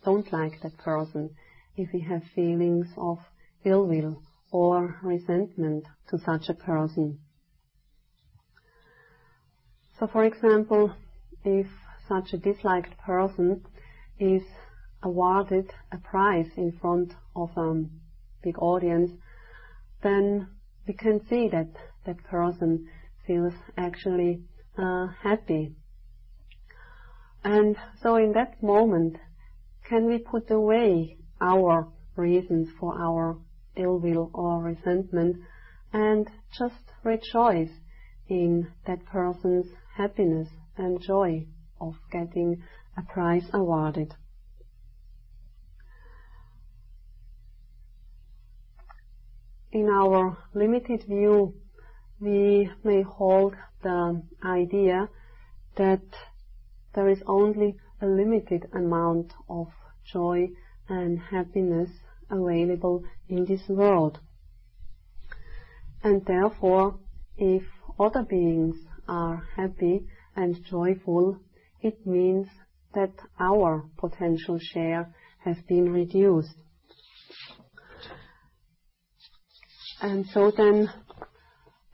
[0.05, 1.31] don't like that person,
[1.76, 3.18] if we have feelings of
[3.64, 7.18] ill will or resentment to such a person.
[9.98, 10.92] So for example,
[11.44, 11.66] if
[12.09, 13.64] such a disliked person
[14.18, 14.42] is
[15.02, 17.85] awarded a prize in front of a
[18.42, 19.11] big audience,
[20.02, 20.48] then
[20.87, 21.70] we can see that
[22.04, 22.88] that person
[23.26, 24.42] feels actually
[24.78, 25.74] uh, happy.
[27.44, 29.16] And so in that moment,
[29.88, 33.37] can we put away our reasons for our
[33.76, 35.37] ill will or resentment
[35.92, 36.28] and
[36.59, 37.70] just rejoice
[38.28, 41.46] in that person's happiness and joy
[41.80, 42.62] of getting
[42.96, 44.14] a prize awarded.
[49.72, 51.55] In our limited view,
[52.20, 55.09] we may hold the idea
[55.76, 56.02] that
[56.94, 59.68] there is only a limited amount of
[60.05, 60.48] joy
[60.88, 61.90] and happiness
[62.31, 64.20] available in this world.
[66.02, 66.98] And therefore,
[67.37, 67.64] if
[67.98, 68.76] other beings
[69.09, 71.40] are happy and joyful,
[71.81, 72.46] it means
[72.94, 76.55] that our potential share has been reduced.
[80.00, 80.88] And so then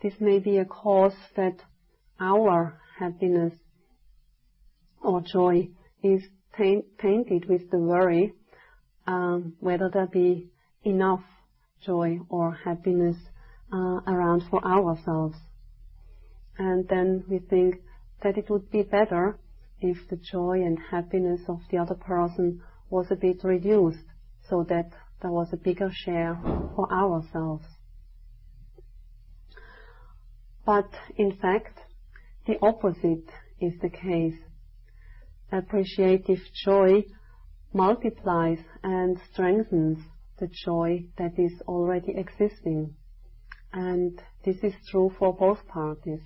[0.03, 1.57] this may be a cause that
[2.21, 3.55] our happiness
[5.03, 5.69] or joy
[6.03, 6.23] is
[6.57, 8.35] tainted with the worry
[9.07, 10.51] um, whether there be
[10.85, 11.23] enough
[11.85, 13.17] joy or happiness
[13.73, 15.37] uh, around for ourselves.
[16.59, 17.77] And then we think
[18.23, 19.39] that it would be better
[19.81, 24.05] if the joy and happiness of the other person was a bit reduced
[24.49, 24.91] so that
[25.23, 26.39] there was a bigger share
[26.77, 27.65] for ourselves.
[30.65, 31.79] But in fact,
[32.47, 33.29] the opposite
[33.61, 34.39] is the case.
[35.51, 37.05] Appreciative joy
[37.73, 39.99] multiplies and strengthens
[40.39, 42.95] the joy that is already existing.
[43.73, 46.21] And this is true for both parties.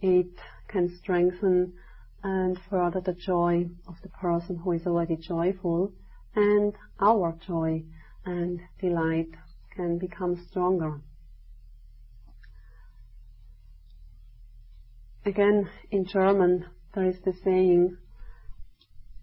[0.00, 0.34] It
[0.68, 1.74] can strengthen
[2.22, 5.92] and further the joy of the person who is already joyful
[6.34, 7.84] and our joy
[8.24, 9.30] and delight
[9.74, 11.00] can become stronger.
[15.28, 16.64] Again, in German,
[16.94, 17.98] there is the saying,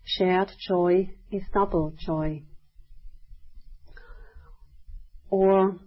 [0.03, 2.43] shared joy is double joy.
[5.31, 5.79] Or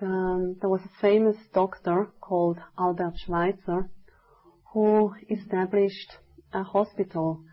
[0.00, 3.90] the, there was a famous doctor called Albert Schweitzer
[4.72, 6.12] who established
[6.54, 7.44] a hospital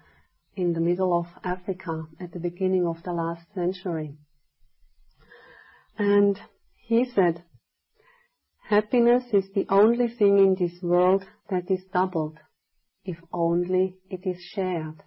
[0.56, 4.16] in the middle of Africa at the beginning of the last century.
[5.98, 6.40] And
[6.78, 7.44] he said,
[8.70, 12.38] happiness is the only thing in this world that is doubled,
[13.04, 15.02] if only it is shared.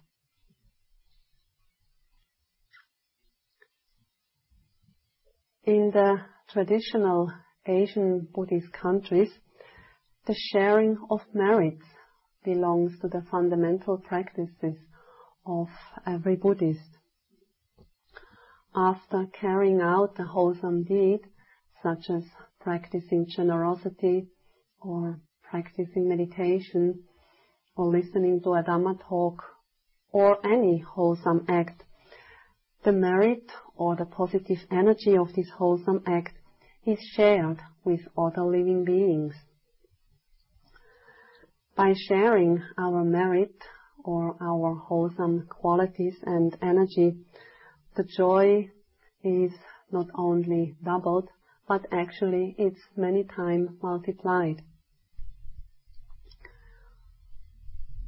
[5.63, 6.17] In the
[6.49, 7.31] traditional
[7.65, 9.31] Asian Buddhist countries,
[10.27, 11.85] the sharing of merits
[12.43, 14.75] belongs to the fundamental practices
[15.45, 15.67] of
[16.05, 16.97] every Buddhist.
[18.75, 21.21] After carrying out a wholesome deed,
[21.81, 22.23] such as
[22.63, 24.27] practicing generosity
[24.79, 27.03] or practicing meditation
[27.75, 29.43] or listening to a Dhamma talk
[30.11, 31.83] or any wholesome act,
[32.85, 36.33] the merit or the positive energy of this wholesome act
[36.85, 39.33] is shared with other living beings.
[41.75, 43.55] By sharing our merit
[44.05, 47.17] or our wholesome qualities and energy,
[47.95, 48.69] the joy
[49.23, 49.51] is
[49.91, 51.29] not only doubled,
[51.67, 54.61] but actually it's many times multiplied.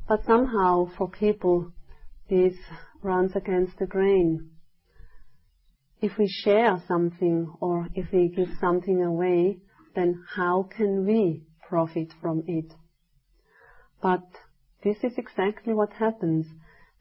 [0.08, 1.72] But somehow for people
[2.30, 2.56] this
[3.02, 4.50] runs against the grain.
[6.02, 9.60] If we share something or if we give something away,
[9.96, 12.74] then how can we profit from it?
[14.02, 14.28] But
[14.84, 16.46] this is exactly what happens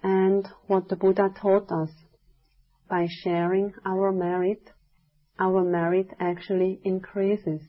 [0.02, 1.90] and what the Buddha taught us.
[2.88, 4.70] By sharing our merit,
[5.38, 7.60] our merit actually increases.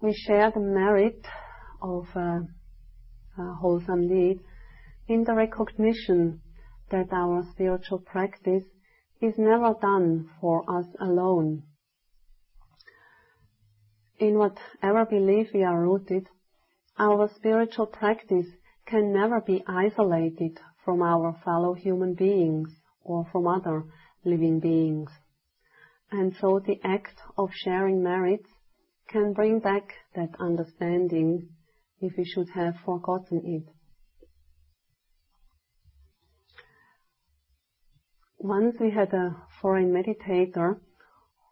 [0.00, 1.26] We share the merit
[1.82, 2.46] of a,
[3.38, 4.40] a wholesome deed
[5.08, 6.40] in the recognition
[6.90, 8.64] that our spiritual practice
[9.20, 11.64] is never done for us alone.
[14.18, 16.28] In whatever belief we are rooted,
[16.98, 18.46] our spiritual practice
[18.86, 22.70] can never be isolated from our fellow human beings
[23.08, 23.84] or from other
[24.24, 25.10] living beings.
[26.10, 28.48] And so the act of sharing merits
[29.08, 31.48] can bring back that understanding
[32.00, 33.72] if we should have forgotten it.
[38.38, 40.78] Once we had a foreign meditator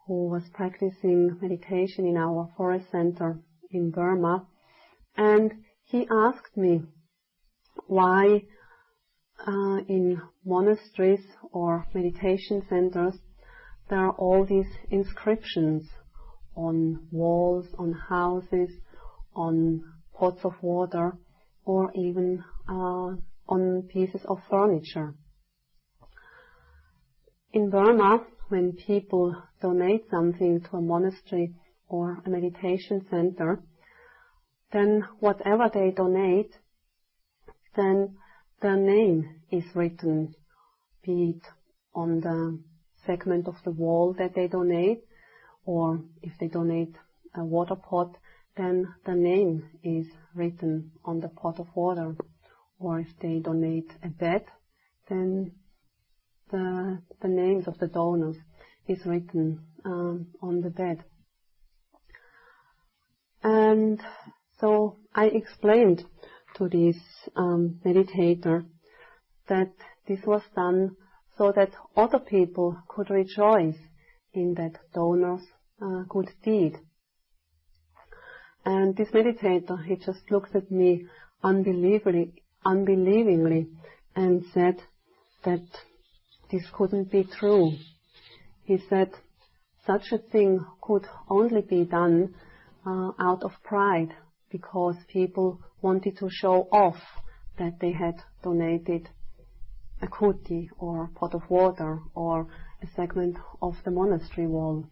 [0.06, 3.40] who was practicing meditation in our forest center
[3.70, 4.46] in Burma,
[5.16, 5.52] and
[5.84, 6.82] he asked me
[7.88, 8.42] why
[9.46, 13.14] uh, in monasteries or meditation centers
[13.88, 15.88] there are all these inscriptions
[16.56, 18.70] on walls, on houses,
[19.34, 19.84] on
[20.14, 21.12] pots of water,
[21.64, 23.14] or even uh,
[23.48, 25.14] on pieces of furniture.
[27.52, 31.54] In Burma, when people donate something to a monastery
[31.88, 33.60] or a meditation center,
[34.72, 36.52] then whatever they donate,
[37.76, 38.16] then
[38.60, 40.34] their name is written,
[41.04, 41.48] be it
[41.94, 42.58] on the
[43.06, 45.04] segment of the wall that they donate,
[45.64, 46.96] or if they donate
[47.34, 48.16] a water pot,
[48.56, 52.16] then the name is written on the pot of water.
[52.78, 54.44] Or if they donate a bed,
[55.08, 55.52] then
[56.50, 58.36] the, the names of the donors
[58.86, 61.04] is written um, on the bed.
[63.42, 64.00] And
[64.60, 66.04] so I explained
[66.56, 66.96] to this
[67.36, 68.64] um, meditator
[69.48, 69.72] that
[70.08, 70.96] this was done
[71.36, 73.76] so that other people could rejoice
[74.32, 75.44] in that donor's
[75.82, 76.76] uh, good deed.
[78.64, 81.06] And this meditator, he just looked at me
[81.44, 82.32] unbelievingly,
[82.64, 83.68] unbelievingly
[84.14, 84.76] and said
[85.44, 85.66] that
[86.50, 87.72] this couldn't be true.
[88.64, 89.10] He said
[89.86, 92.34] such a thing could only be done
[92.84, 94.12] uh, out of pride
[94.50, 96.96] because people wanted to show off
[97.58, 99.08] that they had donated
[100.02, 102.46] a kuti or a pot of water or
[102.82, 104.84] a segment of the monastery wall.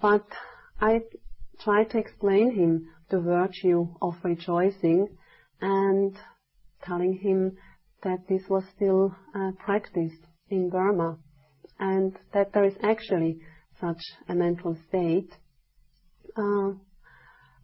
[0.00, 0.26] But
[0.80, 1.02] I
[1.60, 5.08] tried to explain him the virtue of rejoicing
[5.60, 6.16] and
[6.82, 7.56] telling him
[8.02, 11.18] that this was still uh, practiced in Burma
[11.80, 13.40] and that there is actually
[13.80, 15.30] such a mental state
[16.36, 16.72] uh,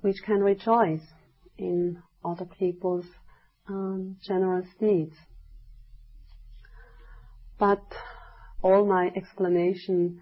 [0.04, 1.14] which can rejoice
[1.56, 3.06] in other people's
[3.66, 5.14] um, generous deeds.
[7.58, 7.86] But
[8.62, 10.20] all my explanation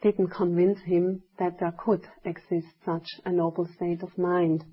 [0.00, 4.64] didn't convince him that there could exist such a noble state of mind.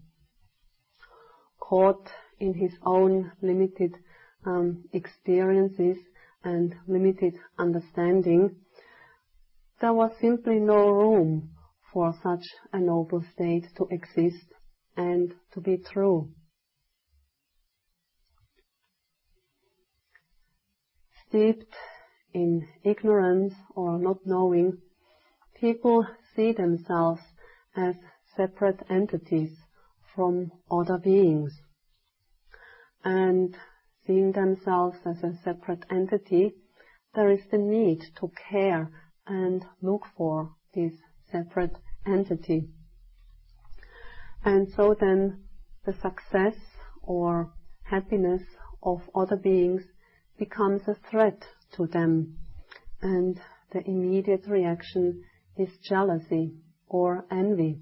[1.59, 3.91] Caught in his own limited
[4.45, 5.97] um, experiences
[6.45, 8.55] and limited understanding,
[9.81, 11.49] there was simply no room
[11.97, 14.45] for such a noble state to exist
[14.95, 16.29] and to be true.
[21.27, 21.73] Steeped
[22.35, 24.77] in ignorance or not knowing,
[25.59, 27.21] people see themselves
[27.75, 27.95] as
[28.35, 29.57] separate entities
[30.13, 31.51] from other beings.
[33.03, 33.57] And
[34.05, 36.53] seeing themselves as a separate entity,
[37.15, 38.91] there is the need to care
[39.25, 40.93] and look for these
[41.31, 41.75] separate
[42.07, 42.69] entity.
[44.43, 45.43] And so then
[45.85, 46.55] the success
[47.01, 47.51] or
[47.83, 48.41] happiness
[48.83, 49.81] of other beings
[50.37, 51.43] becomes a threat
[51.75, 52.37] to them.
[53.01, 53.39] And
[53.71, 55.23] the immediate reaction
[55.57, 56.53] is jealousy
[56.87, 57.81] or envy.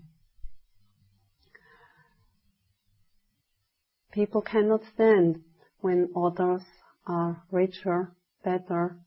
[4.11, 5.41] People cannot stand
[5.81, 6.61] when others
[7.05, 8.97] are richer, better,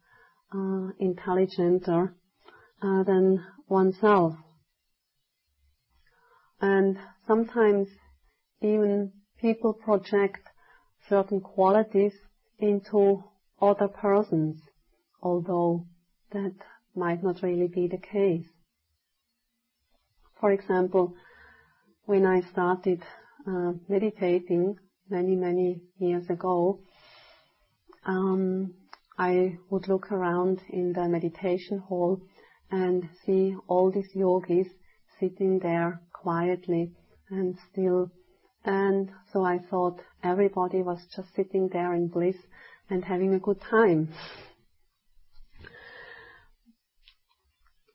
[0.54, 2.14] uh, intelligenter
[2.82, 4.34] uh, than oneself.
[6.60, 7.88] And sometimes
[8.60, 10.40] even people project
[11.08, 12.12] certain qualities
[12.58, 13.22] into
[13.60, 14.60] other persons,
[15.22, 15.86] although
[16.32, 16.54] that
[16.94, 18.46] might not really be the case.
[20.40, 21.14] For example,
[22.04, 23.02] when I started
[23.46, 24.76] uh, meditating
[25.08, 26.80] many, many years ago,
[28.04, 28.74] um,
[29.18, 32.20] I would look around in the meditation hall
[32.70, 34.68] and see all these yogis
[35.18, 36.92] sitting there quietly
[37.30, 38.10] and still.
[38.62, 42.36] And so I thought everybody was just sitting there in bliss
[42.90, 44.10] and having a good time.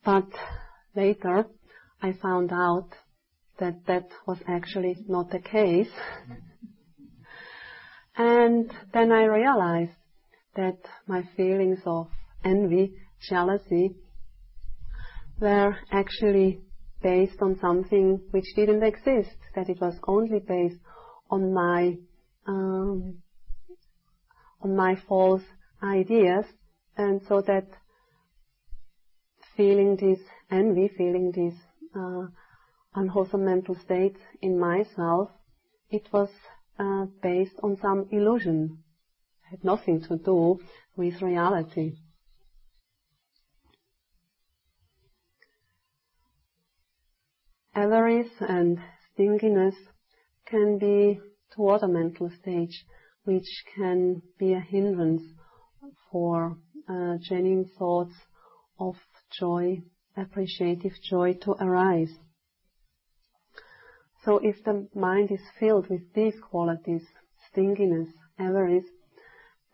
[0.03, 0.29] But
[0.95, 1.45] later
[2.01, 2.89] I found out
[3.59, 5.93] that that was actually not the case.
[8.17, 9.99] and then I realized
[10.55, 12.07] that my feelings of
[12.43, 12.95] envy,
[13.29, 13.95] jealousy,
[15.39, 16.61] were actually
[17.03, 20.79] based on something which didn't exist, that it was only based
[21.29, 21.97] on my
[22.47, 23.21] um,
[24.61, 25.43] on my false
[25.83, 26.45] ideas,
[26.97, 27.67] and so that
[29.57, 31.53] feeling this envy, feeling this
[31.95, 32.27] uh,
[32.95, 35.29] unwholesome mental state in myself,
[35.89, 36.29] it was
[36.79, 38.79] uh, based on some illusion,
[39.45, 40.59] it had nothing to do
[40.95, 41.97] with reality.
[47.75, 48.79] Avarice and
[49.11, 49.75] stinginess
[50.45, 51.19] can be
[51.55, 52.85] toward a mental stage
[53.23, 55.23] which can be a hindrance
[56.11, 56.57] for
[56.87, 58.13] uh, genuine thoughts
[58.79, 58.95] of
[59.39, 59.81] joy,
[60.15, 62.13] appreciative joy to arise.
[64.23, 67.03] So if the mind is filled with these qualities,
[67.49, 68.85] stinginess, avarice,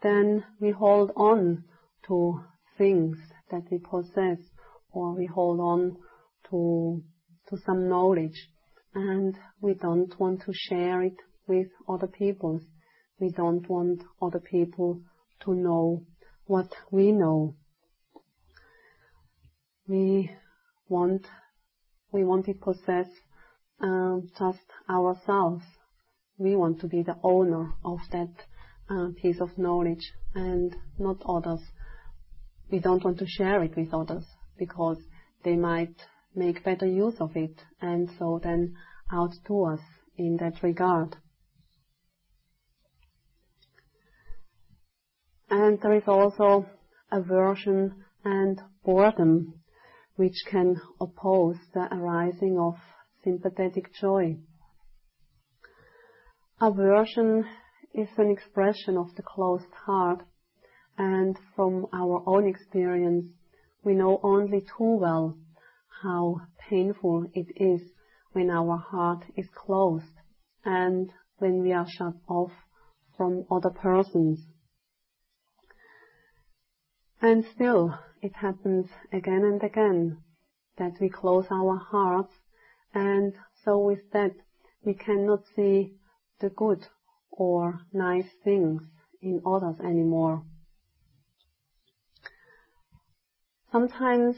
[0.01, 1.65] then we hold on
[2.07, 2.45] to
[2.77, 3.17] things
[3.51, 4.39] that we possess
[4.91, 5.97] or we hold on
[6.49, 7.03] to
[7.49, 8.49] to some knowledge
[8.93, 11.15] and we don't want to share it
[11.47, 12.59] with other people.
[13.19, 15.01] We don't want other people
[15.45, 16.03] to know
[16.45, 17.55] what we know.
[19.87, 20.31] We
[20.87, 21.27] want,
[22.11, 23.07] we want to possess
[23.81, 25.63] um, just ourselves.
[26.37, 28.33] We want to be the owner of that
[28.89, 31.61] uh, piece of knowledge and not others.
[32.71, 34.25] We don't want to share it with others
[34.57, 34.97] because
[35.43, 35.95] they might
[36.35, 38.75] make better use of it and so then
[39.13, 39.81] outdo us
[40.17, 41.15] in that regard.
[45.49, 46.67] And there is also
[47.11, 49.55] aversion and boredom,
[50.15, 52.75] which can oppose the arising of
[53.23, 54.37] sympathetic joy.
[56.61, 57.45] Aversion
[57.93, 60.21] is an expression of the closed heart,
[60.97, 63.25] and from our own experience,
[63.83, 65.37] we know only too well
[66.01, 67.81] how painful it is
[68.31, 70.13] when our heart is closed
[70.63, 72.51] and when we are shut off
[73.17, 74.39] from other persons.
[77.21, 80.17] And still, it happens again and again
[80.77, 82.33] that we close our hearts
[82.93, 83.33] and
[83.63, 84.31] so with that
[84.85, 85.93] we cannot see
[86.39, 86.85] the good
[87.31, 88.81] or nice things
[89.21, 90.43] in others anymore.
[93.71, 94.35] Sometimes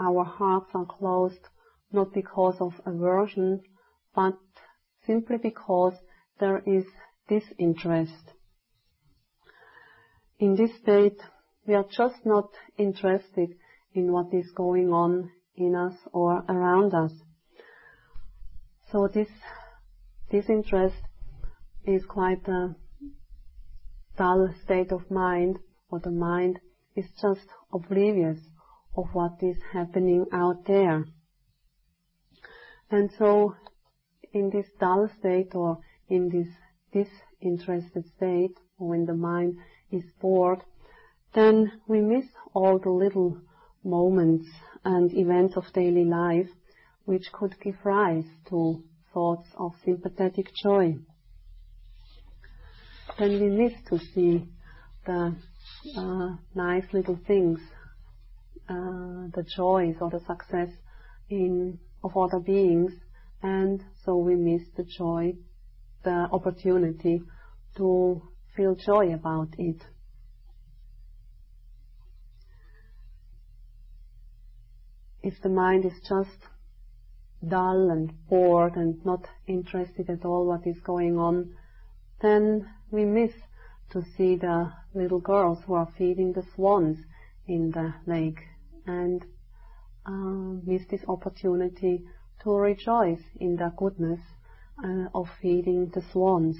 [0.00, 1.46] our hearts are closed
[1.92, 3.60] not because of aversion,
[4.14, 4.38] but
[5.06, 5.94] simply because
[6.38, 6.84] there is
[7.28, 8.32] disinterest.
[10.38, 11.20] In this state,
[11.66, 13.50] we are just not interested
[13.92, 17.12] in what is going on in us or around us.
[18.90, 19.28] So this
[20.30, 20.96] disinterest
[21.84, 22.74] is quite a
[24.16, 25.58] dull state of mind,
[25.90, 26.60] or the mind
[26.96, 28.38] is just oblivious
[28.96, 31.04] of what is happening out there.
[32.90, 33.54] And so,
[34.32, 35.78] in this dull state or
[36.08, 36.48] in this
[36.92, 39.56] disinterested state, when the mind
[39.90, 40.64] is bored,
[41.34, 43.38] then we miss all the little
[43.84, 44.46] moments
[44.84, 46.48] and events of daily life
[47.04, 48.82] which could give rise to
[49.12, 50.96] thoughts of sympathetic joy.
[53.18, 54.46] Then we miss to see
[55.06, 55.34] the
[55.96, 57.58] uh, nice little things,
[58.70, 60.68] Uh, the joys or the success
[61.28, 62.92] in of other beings,
[63.42, 65.34] and so we miss the joy,
[66.04, 67.20] the opportunity
[67.76, 68.22] to
[68.54, 69.82] feel joy about it.
[75.20, 76.38] If the mind is just
[77.44, 81.56] dull and bored and not interested at all what is going on,
[82.22, 83.32] then we miss
[83.90, 86.98] to see the little girls who are feeding the swans
[87.48, 88.38] in the lake
[88.86, 89.24] and
[90.66, 92.04] miss this opportunity
[92.42, 94.20] to rejoice in the goodness
[94.82, 96.56] uh, of feeding the swans.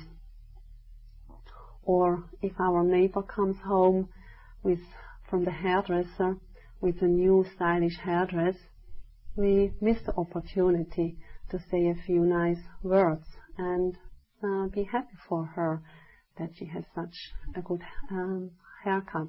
[1.82, 4.08] Or if our neighbor comes home
[4.62, 4.80] with
[5.28, 6.36] from the hairdresser
[6.80, 8.56] with a new stylish hairdress,
[9.36, 11.16] we miss the opportunity
[11.50, 13.96] to say a few nice words and
[14.42, 15.82] uh, be happy for her
[16.38, 17.14] that she has such
[17.54, 18.50] a good um,
[18.84, 19.28] haircut.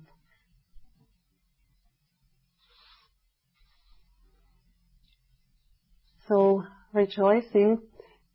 [6.93, 7.82] Rejoicing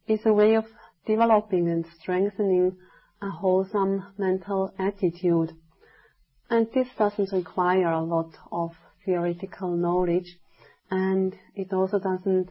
[0.06, 0.64] is a way of
[1.06, 2.76] developing and strengthening
[3.22, 5.52] a wholesome mental attitude.
[6.50, 8.70] And this doesn't require a lot of
[9.04, 10.38] theoretical knowledge
[10.90, 12.50] and it also doesn't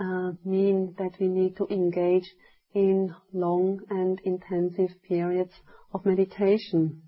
[0.00, 2.28] uh, mean that we need to engage
[2.74, 5.52] in long and intensive periods
[5.92, 7.02] of meditation.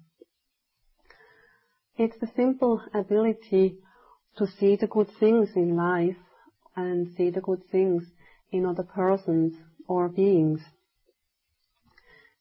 [1.97, 3.79] It's the simple ability
[4.37, 6.17] to see the good things in life
[6.77, 8.05] and see the good things
[8.51, 9.55] in other persons
[9.89, 10.61] or beings.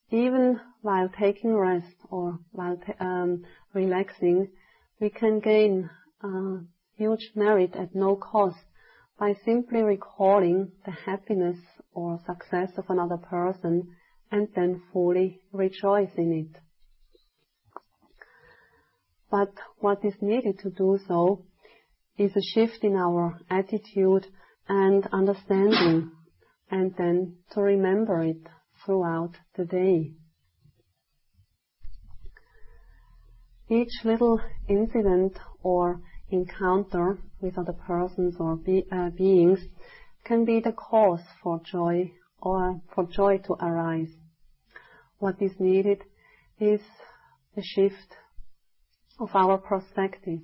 [0.09, 4.49] Even while taking rest or while um, relaxing,
[4.99, 5.89] we can gain
[6.95, 8.63] huge merit at no cost
[9.19, 11.57] by simply recalling the happiness
[11.93, 13.95] or success of another person
[14.31, 16.61] and then fully rejoice in it.
[19.29, 21.45] But what is needed to do so
[22.17, 24.27] is a shift in our attitude
[24.67, 26.11] and understanding
[26.69, 28.41] and then to remember it
[28.85, 30.11] throughout the day.
[33.69, 39.59] Each little incident or encounter with other persons or be, uh, beings
[40.23, 42.11] can be the cause for joy
[42.41, 44.11] or for joy to arise.
[45.19, 46.03] What is needed
[46.59, 46.81] is
[47.55, 48.15] a shift
[49.19, 50.39] of our perspective.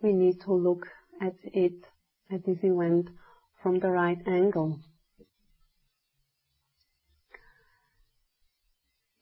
[0.00, 0.86] We need to look
[1.20, 1.84] at it,
[2.30, 3.10] at this event,
[3.62, 4.80] from the right angle.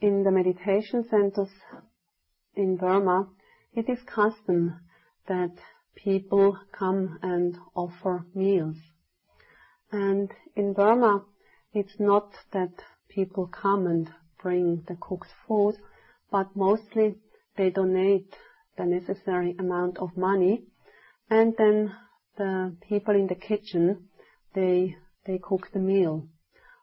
[0.00, 1.48] In the meditation centers
[2.54, 3.28] in Burma,
[3.72, 4.80] it is custom
[5.26, 5.52] that
[5.94, 8.76] people come and offer meals.
[9.90, 11.24] And in Burma,
[11.72, 12.72] it's not that
[13.08, 14.10] people come and
[14.42, 15.76] bring the cooked food,
[16.30, 17.16] but mostly
[17.56, 18.36] they donate
[18.76, 20.64] the necessary amount of money.
[21.30, 21.94] and Then
[22.36, 24.08] the people in the kitchen,
[24.54, 24.94] they
[25.42, 26.28] cook the meal.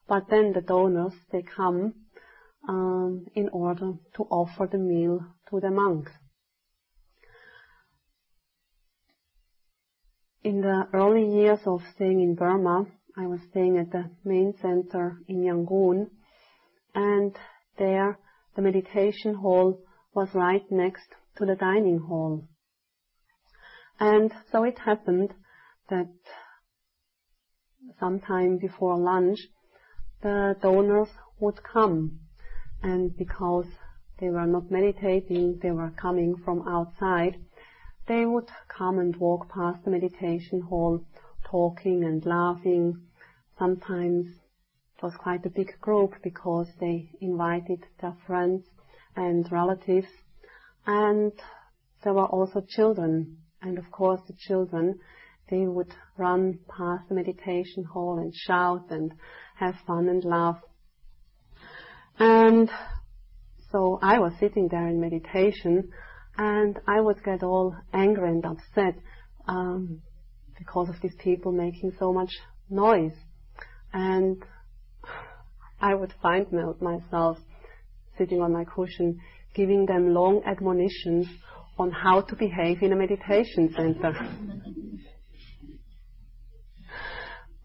[0.08, 1.94] But then The donors, they come
[2.68, 6.12] um, in order to offer the meal to the monks.
[10.44, 12.86] In the early years of staying in Burma,
[13.16, 16.10] I was staying at the main center in Yangon,
[16.94, 17.34] and
[17.78, 18.20] there
[18.56, 19.80] the meditation hall
[20.14, 22.48] was right next to the dining hall.
[24.00, 25.34] And so it happened
[25.90, 26.10] that
[28.00, 29.40] sometime before lunch,
[30.22, 31.10] the donors
[31.40, 32.20] would come.
[32.82, 33.68] And because
[34.20, 37.38] they were not meditating, they were coming from outside,
[38.08, 41.06] they would come and walk past the meditation hall,
[41.46, 42.96] talking and laughing.
[43.58, 44.28] Sometimes
[44.98, 48.66] it was quite a big group because they invited their friends
[49.16, 50.08] and relatives.
[50.86, 51.32] And
[52.04, 53.38] there were also children.
[53.62, 55.00] And of course the children,
[55.50, 59.14] they would run past the meditation hall and shout and
[59.56, 60.60] have fun and laugh.
[62.20, 62.70] And
[63.72, 65.90] so I was sitting there in meditation
[66.38, 68.96] and I would get all angry and upset
[69.48, 70.02] um,
[70.58, 72.32] because of these people making so much
[72.70, 73.16] noise.
[73.94, 74.44] And
[75.80, 76.48] I would find
[76.82, 77.38] myself
[78.18, 79.20] sitting on my cushion
[79.54, 81.28] giving them long admonitions
[81.78, 84.14] on how to behave in a meditation center.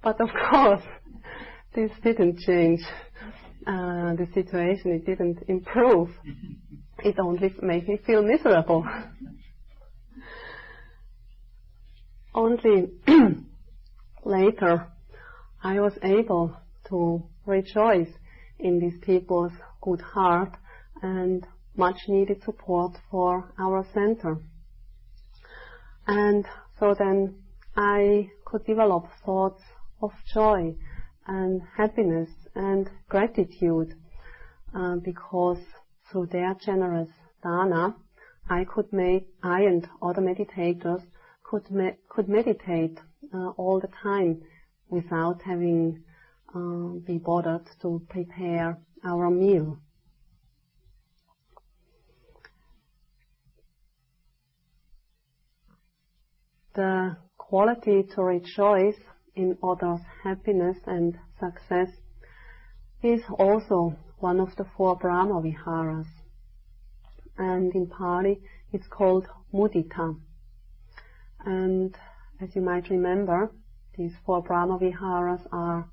[0.03, 0.83] but of course,
[1.75, 2.81] this didn't change
[3.67, 4.93] uh, the situation.
[4.93, 6.09] It didn't improve.
[7.05, 8.87] It only made me feel miserable.
[12.35, 12.89] only
[14.25, 14.87] later
[15.63, 16.57] I was able
[16.89, 18.09] to rejoice
[18.59, 20.53] in these people's good heart
[21.03, 21.47] and
[21.79, 24.39] much needed support for our center.
[26.07, 26.45] And
[26.79, 27.43] so then
[27.77, 29.63] I could develop thoughts
[30.03, 30.75] of joy
[31.27, 33.95] and happiness and gratitude
[34.75, 35.59] uh, because
[36.11, 37.11] through their generous
[37.43, 37.95] dana,
[38.51, 41.03] I could make, I and other meditators
[41.45, 42.99] could, me, could meditate
[43.35, 44.43] uh, all the time
[44.89, 46.03] without having
[46.55, 49.79] uh, be bothered to prepare our meal.
[56.75, 59.01] The quality to rejoice
[59.35, 61.89] in others' happiness and success
[63.03, 66.07] is also one of the four Brahma Viharas.
[67.37, 68.41] And in Pali,
[68.73, 70.17] it's called mudita.
[71.45, 71.97] And
[72.41, 73.51] as you might remember,
[73.97, 75.89] these four Brahma Viharas are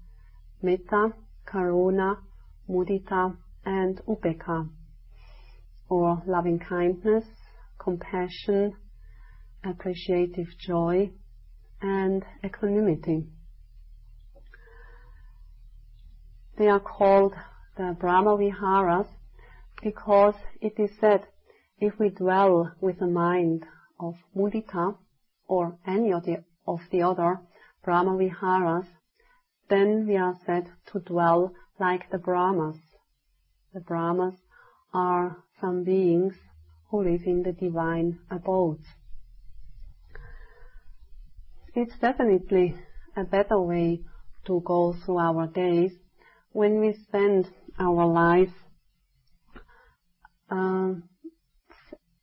[0.61, 1.13] metta,
[1.45, 2.17] karuna,
[2.69, 4.69] mudita, and upekkha,
[5.89, 7.25] or loving kindness,
[7.79, 8.75] compassion,
[9.65, 11.09] appreciative joy,
[11.81, 13.27] and equanimity.
[16.57, 17.33] They are called
[17.77, 19.07] the Brahma Viharas
[19.81, 21.27] because it is said
[21.79, 23.65] if we dwell with the mind
[23.99, 24.95] of mudita
[25.47, 27.41] or any of the, of the other
[27.83, 28.87] Brahma Viharas,
[29.69, 32.77] then we are said to dwell like the Brahmas.
[33.73, 34.35] The Brahmas
[34.93, 36.35] are some beings
[36.89, 38.85] who live in the divine abodes.
[41.77, 42.73] It's definitely
[43.17, 43.99] a better way
[44.45, 45.91] to go through our days
[46.53, 48.53] when we spend our life,
[50.49, 50.93] uh,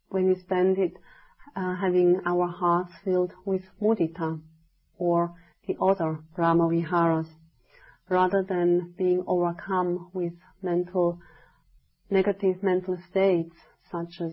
[0.09, 0.95] when we spend it
[1.55, 4.41] uh, having our hearts filled with mudita
[4.97, 5.35] or
[5.67, 7.29] the other Brahma Viharas,
[8.09, 10.33] rather than being overcome with
[10.63, 11.19] mental,
[12.09, 13.55] negative mental states
[13.91, 14.33] such as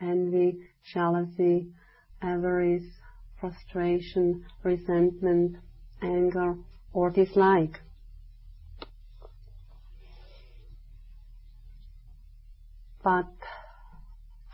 [0.00, 0.58] envy,
[0.92, 1.68] jealousy,
[2.20, 2.90] avarice,
[3.40, 5.56] frustration, resentment,
[6.02, 6.56] anger,
[6.92, 7.80] or dislike.
[13.02, 13.32] But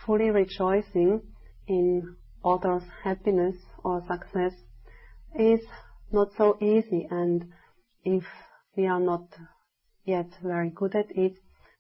[0.07, 1.23] fully rejoicing
[1.67, 4.53] in others' happiness or success
[5.35, 5.61] is
[6.13, 7.47] not so easy and
[8.05, 8.25] if
[8.77, 9.27] we are not
[10.05, 11.35] yet very good at it,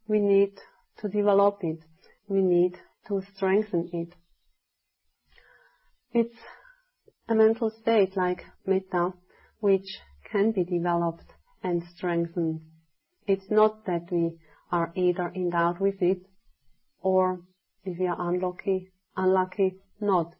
[0.08, 0.52] we need
[0.98, 1.80] to develop it.
[2.28, 2.76] We need
[3.08, 4.14] to strengthen it.
[6.12, 6.38] It's
[7.26, 9.12] a mental state like metta,
[9.60, 10.00] which
[10.30, 12.60] can be developed and strengthened.
[13.26, 14.36] It's not that we
[14.70, 16.18] are either endowed with it,
[17.00, 17.40] or
[17.84, 20.34] if we are unlucky, unlucky, not.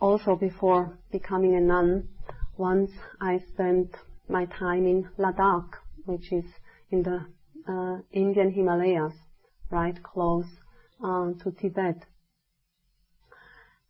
[0.00, 2.08] Also before becoming a nun,
[2.56, 2.90] once
[3.20, 3.90] I spent
[4.28, 5.70] my time in Ladakh,
[6.04, 6.44] which is
[6.90, 7.26] in the
[8.12, 9.12] Indian Himalayas,
[9.70, 10.46] right close
[11.04, 12.04] uh, to Tibet.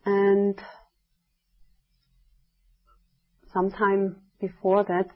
[0.04, 0.58] And
[3.52, 5.08] sometime before that,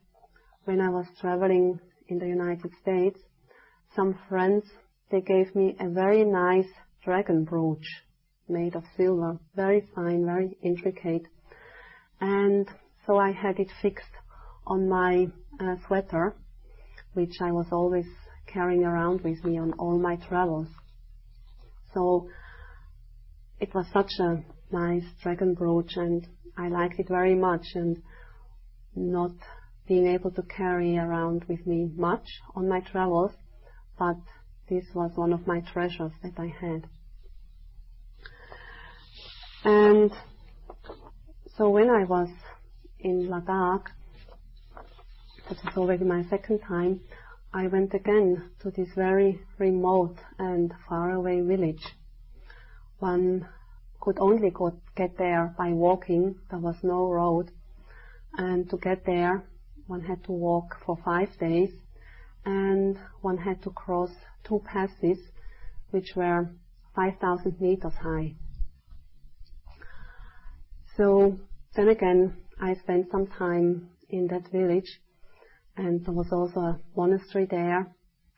[0.65, 3.19] when I was traveling in the United States,
[3.95, 4.65] some friends,
[5.11, 6.69] they gave me a very nice
[7.05, 7.87] dragon brooch
[8.49, 11.23] made of silver, very fine, very intricate.
[12.21, 12.69] And
[13.07, 14.15] so I had it fixed
[14.67, 15.29] on my
[15.61, 16.37] uh, sweater,
[17.15, 18.07] which I was always
[18.47, 20.69] carrying around with me on all my travels.
[21.95, 22.29] So
[23.61, 26.27] it was such a nice dragon brooch and
[26.57, 28.03] I liked it very much and
[28.95, 29.33] not
[29.87, 33.33] being able to carry around with me much on my travels,
[33.99, 34.17] but
[34.69, 36.87] this was one of my treasures that I had.
[39.65, 40.11] And
[41.57, 42.29] so when I was
[43.01, 43.87] in Ladakh,
[45.49, 47.01] that was already my second time,
[47.53, 51.85] I went again to this very remote and faraway village.
[53.01, 53.49] One
[54.01, 57.51] could only go, get there by walking, there was no road,
[58.35, 59.45] and to get there
[59.89, 61.73] one had to walk for five days,
[62.45, 64.11] and one had to cross
[64.45, 65.19] two passes
[65.91, 66.49] which were
[66.95, 68.37] 5,000 meters high.
[70.97, 71.37] So
[71.75, 75.01] then again, I spent some time in that village,
[75.81, 77.91] and there was also a monastery there,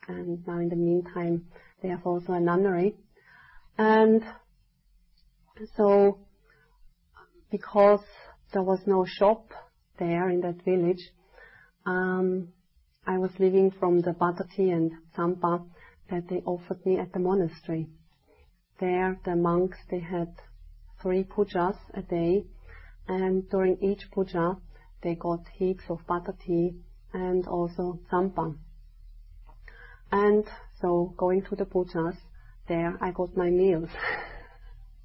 [0.07, 1.45] and now in the meantime,
[1.83, 2.95] they have also a nunnery.
[3.77, 4.23] And
[5.77, 6.19] so,
[7.51, 8.05] because
[8.53, 9.51] there was no shop
[9.99, 11.11] there in that village,
[11.85, 12.49] um,
[13.05, 15.65] I was living from the butter tea and Tsampa
[16.11, 17.89] that they offered me at the monastery.
[18.79, 20.33] There, the monks, they had
[21.03, 22.45] three pujas a day,
[23.09, 24.59] and during each puja
[25.03, 26.77] they got heaps of butter tea
[27.13, 28.57] and also tsampa.
[30.11, 30.45] And
[30.81, 32.17] so going to the pujas,
[32.69, 33.89] there I got my meals.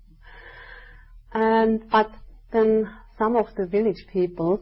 [1.34, 2.12] and but
[2.51, 4.62] then some of the village people,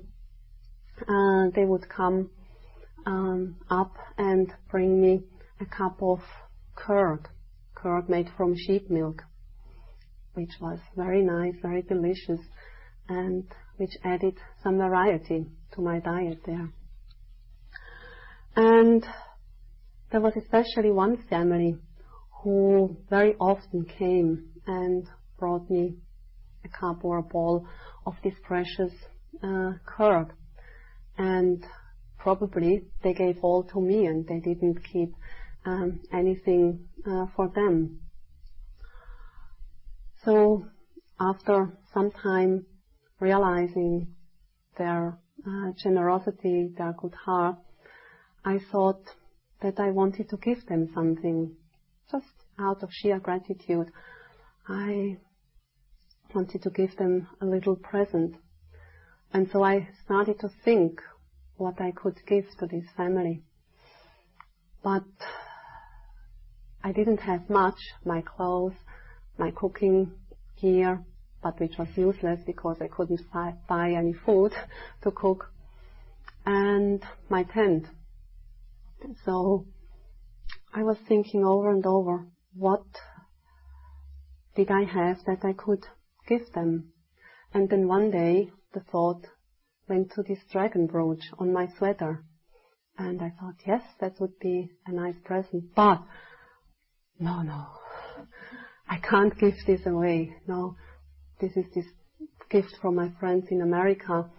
[1.07, 2.29] uh, they would come
[3.05, 5.23] um, up and bring me
[5.59, 6.19] a cup of
[6.75, 7.27] curd,
[7.75, 9.23] curd made from sheep milk
[10.35, 12.39] which was very nice, very delicious,
[13.07, 13.45] and
[13.77, 16.69] which added some variety to my diet there.
[18.55, 19.05] And
[20.11, 21.77] there was especially one family
[22.43, 25.95] who very often came and brought me
[26.63, 27.67] a cup or a bowl
[28.05, 28.93] of this precious
[29.43, 30.27] uh, curd.
[31.17, 31.65] And
[32.17, 35.13] probably they gave all to me and they didn't keep
[35.65, 37.99] um, anything uh, for them.
[40.23, 40.65] So
[41.19, 42.65] after some time
[43.19, 44.07] realizing
[44.77, 47.57] their uh, generosity, their good heart,
[48.47, 49.01] I thought
[49.61, 51.55] that I wanted to give them something,
[52.11, 52.27] just
[52.59, 53.91] out of sheer gratitude.
[54.67, 55.17] I
[56.33, 58.35] wanted to give them a little present.
[59.33, 61.01] And so I started to think
[61.57, 63.41] what I could give to this family.
[64.83, 65.03] But
[66.83, 68.75] I didn't have much, my clothes,
[69.39, 70.11] my cooking
[70.61, 71.03] gear,
[71.41, 73.21] but which was useless because I couldn't
[73.67, 74.53] buy any food
[75.01, 75.51] to cook,
[76.45, 77.87] and my tent.
[79.23, 79.65] So
[80.73, 82.85] I was thinking over and over, what
[84.55, 85.85] did I have that I could
[86.27, 86.91] give them?
[87.53, 89.25] And then one day the thought
[89.87, 92.23] went to this dragon brooch on my sweater.
[92.97, 95.75] And I thought, yes, that would be a nice present.
[95.75, 96.01] But,
[97.19, 97.65] no, no,
[98.87, 100.35] I can't give this away.
[100.47, 100.75] No,
[101.39, 101.85] this is this
[102.49, 104.29] gift from my friends in America.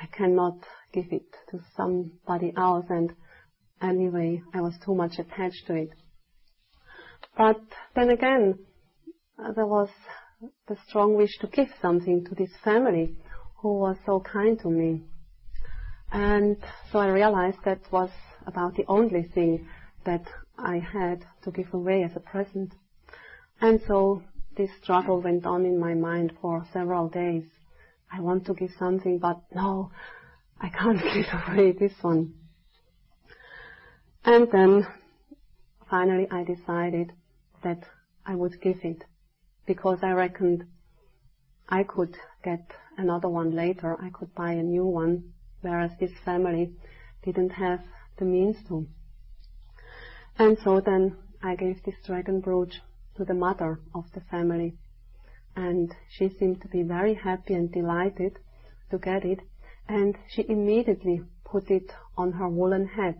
[0.00, 0.58] I cannot
[0.92, 3.12] give it to somebody else and
[3.82, 5.90] anyway, I was too much attached to it.
[7.36, 7.60] But
[7.94, 8.58] then again,
[9.54, 9.88] there was
[10.68, 13.16] the strong wish to give something to this family
[13.58, 15.02] who was so kind to me.
[16.12, 16.56] And
[16.90, 18.10] so I realized that was
[18.46, 19.68] about the only thing
[20.04, 20.24] that
[20.58, 22.74] I had to give away as a present.
[23.60, 24.22] And so
[24.56, 27.44] this struggle went on in my mind for several days.
[28.12, 29.90] I want to give something, but no,
[30.60, 32.34] I can't give away this one.
[34.24, 34.86] And then
[35.88, 37.12] finally I decided
[37.62, 37.82] that
[38.26, 39.04] I would give it
[39.66, 40.64] because I reckoned
[41.68, 43.96] I could get another one later.
[44.00, 46.72] I could buy a new one, whereas this family
[47.24, 47.80] didn't have
[48.18, 48.86] the means to.
[50.36, 52.80] And so then I gave this dragon brooch
[53.16, 54.74] to the mother of the family.
[55.54, 58.38] And she seemed to be very happy and delighted
[58.90, 59.40] to get it,
[59.88, 63.18] and she immediately put it on her woolen hat.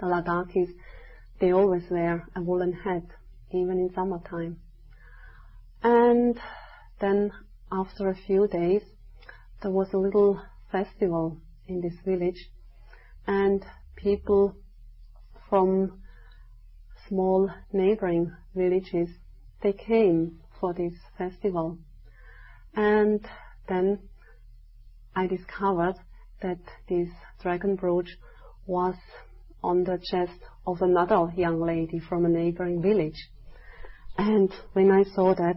[0.00, 0.70] The Ladakhis,
[1.40, 3.04] they always wear a woolen hat,
[3.50, 4.58] even in summertime.
[5.82, 6.40] And
[7.00, 7.32] then,
[7.70, 8.82] after a few days,
[9.60, 10.40] there was a little
[10.72, 11.36] festival
[11.68, 12.50] in this village,
[13.26, 13.62] and
[13.94, 14.56] people
[15.50, 16.00] from
[17.06, 19.10] small neighboring villages,
[19.62, 21.76] they came for this festival.
[22.74, 23.26] And
[23.68, 23.98] then
[25.14, 25.96] I discovered
[26.40, 27.10] that this
[27.42, 28.16] dragon brooch
[28.66, 28.94] was
[29.62, 33.28] on the chest of another young lady from a neighboring village.
[34.16, 35.56] And when I saw that,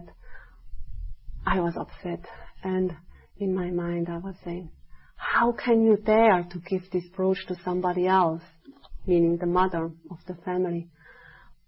[1.46, 2.24] I was upset.
[2.62, 2.96] And
[3.38, 4.70] in my mind I was saying,
[5.16, 8.42] how can you dare to give this brooch to somebody else?
[9.06, 10.88] Meaning the mother of the family.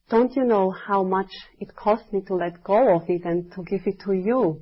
[0.09, 3.64] Don't you know how much it cost me to let go of it and to
[3.64, 4.61] give it to you?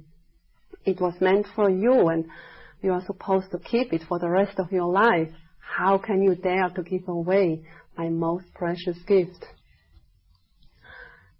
[0.84, 2.26] It was meant for you and
[2.82, 5.32] you are supposed to keep it for the rest of your life.
[5.76, 7.64] How can you dare to give away
[7.96, 9.44] my most precious gift?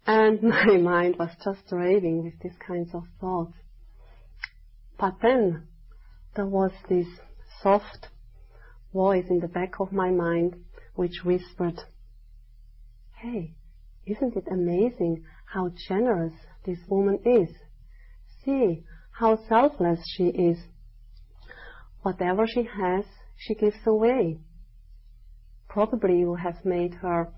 [0.06, 3.54] And my mind was just raving with these kinds of thoughts.
[4.98, 5.68] But then
[6.36, 7.06] there was this
[7.62, 8.08] soft
[8.92, 10.56] voice in the back of my mind
[10.94, 11.80] which whispered,
[13.16, 13.54] Hey,
[14.06, 17.48] isn't it amazing how generous this woman is?
[18.44, 20.58] See how selfless she is.
[22.02, 23.04] Whatever she has,
[23.36, 24.38] she gives away.
[25.68, 27.32] Probably you have made her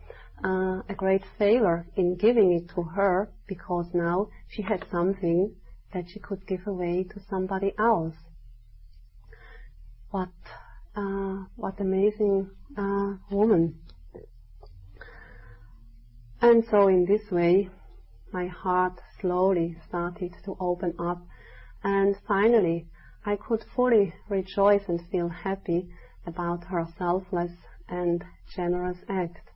[0.45, 5.55] uh, a great favor in giving it to her because now she had something
[5.93, 8.15] that she could give away to somebody else.
[10.11, 10.29] What,
[10.95, 13.79] uh, what amazing uh, woman.
[16.41, 17.71] And so in this way,
[18.33, 21.23] my heart slowly started to open up
[21.83, 22.87] and finally
[23.29, 25.91] I could fully rejoice and feel happy
[26.25, 27.51] about her selfless
[27.89, 28.25] and
[28.55, 29.51] generous act.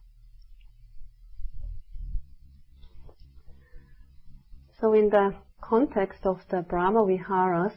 [4.81, 7.75] So in the context of the Brahma Viharas,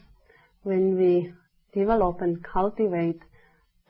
[0.63, 1.31] when we
[1.73, 3.21] develop and cultivate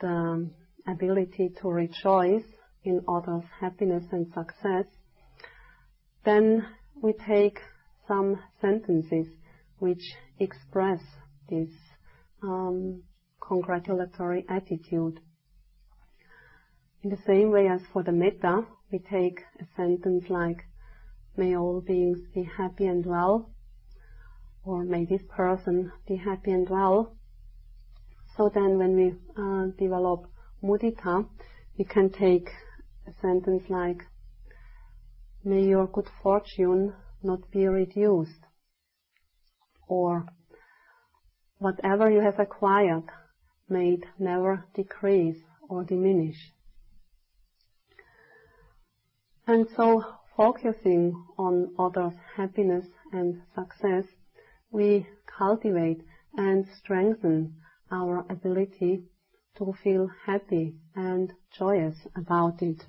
[0.02, 0.50] the
[0.86, 2.44] ability to rejoice
[2.84, 4.88] in others' happiness and success,
[6.26, 6.66] then
[7.02, 7.62] we take
[8.10, 9.28] some sentences
[9.80, 11.00] which express
[11.48, 11.70] this
[12.44, 13.04] um,
[13.40, 15.20] congratulatory attitude.
[17.04, 20.66] In the same way as for the metta, we take a sentence like,
[21.36, 23.50] may all beings be happy and well,
[24.64, 27.16] or may this person be happy and well.
[28.38, 30.26] So then when we uh, develop
[30.64, 31.28] mudita,
[31.78, 32.50] we can take
[33.08, 34.02] a sentence like,
[35.44, 38.46] may your good fortune not be reduced,
[39.88, 40.26] or
[41.64, 43.06] whatever you have acquired,
[43.70, 46.52] may it never decrease or diminish.
[49.48, 50.04] And so
[50.36, 54.04] focusing on others' happiness and success,
[54.72, 55.08] we
[55.38, 56.02] cultivate
[56.36, 57.56] and strengthen
[57.90, 59.04] our ability
[59.58, 62.84] to feel happy and joyous about it.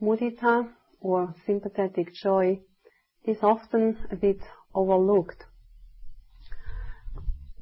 [0.00, 2.60] Mudita or sympathetic joy
[3.24, 4.38] is often a bit
[4.74, 5.44] overlooked.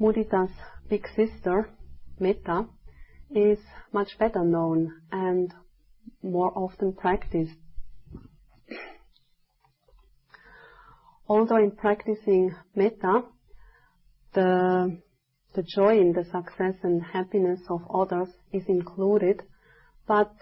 [0.00, 0.50] Mudita's
[0.88, 1.68] big sister,
[2.18, 2.66] Metta,
[3.30, 3.58] is
[3.92, 5.52] much better known and
[6.22, 7.54] more often practiced.
[11.28, 13.22] Although in practicing metta,
[14.34, 14.98] the,
[15.54, 19.42] the joy in the success and happiness of others is included,
[20.06, 20.34] but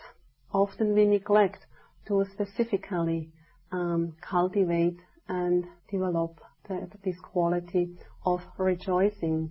[0.53, 1.67] often we neglect
[2.09, 3.31] to specifically
[3.71, 4.99] um, cultivate
[5.31, 9.49] and develop the, this quality of rejoicing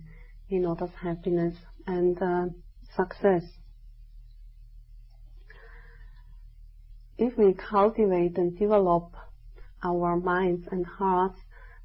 [0.50, 1.56] in others' happiness
[1.86, 2.44] and uh,
[2.94, 3.42] success.
[7.16, 9.14] If we cultivate and develop
[9.82, 11.38] our minds and hearts,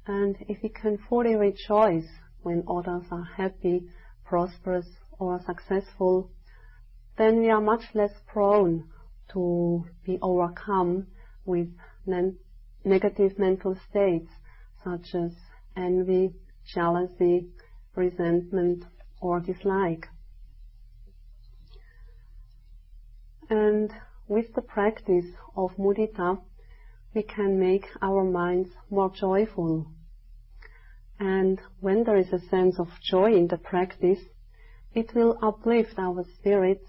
[0.06, 2.08] and if we can fully rejoice
[2.42, 3.88] when others are happy,
[4.26, 4.86] prosperous,
[5.18, 6.30] or successful,
[7.16, 8.84] then we are much less prone
[9.32, 11.06] to be overcome
[11.46, 11.68] with
[12.86, 14.30] negative mental states
[14.84, 15.32] such as
[15.76, 16.32] envy,
[16.72, 17.48] jealousy,
[17.96, 18.84] resentment,
[19.20, 20.06] or dislike.
[23.50, 23.92] And
[24.28, 25.26] with the practice
[25.56, 26.38] of mudita,
[27.12, 29.86] we can make our minds more joyful.
[31.18, 34.20] And when there is a sense of joy in the practice,
[34.94, 36.86] it will uplift our spirits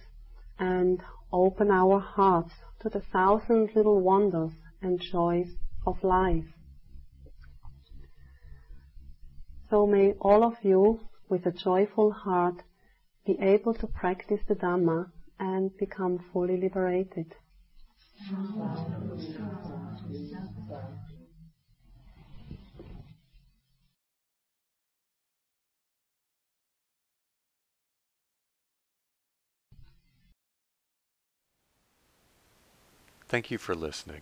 [0.59, 5.47] and open our hearts to the thousand little wonders and joys
[5.87, 6.45] of life.
[9.69, 12.63] So may all of you, with a joyful heart,
[13.25, 17.35] be able to practice the Dhamma and become fully liberated.
[33.27, 34.21] Thank you for listening.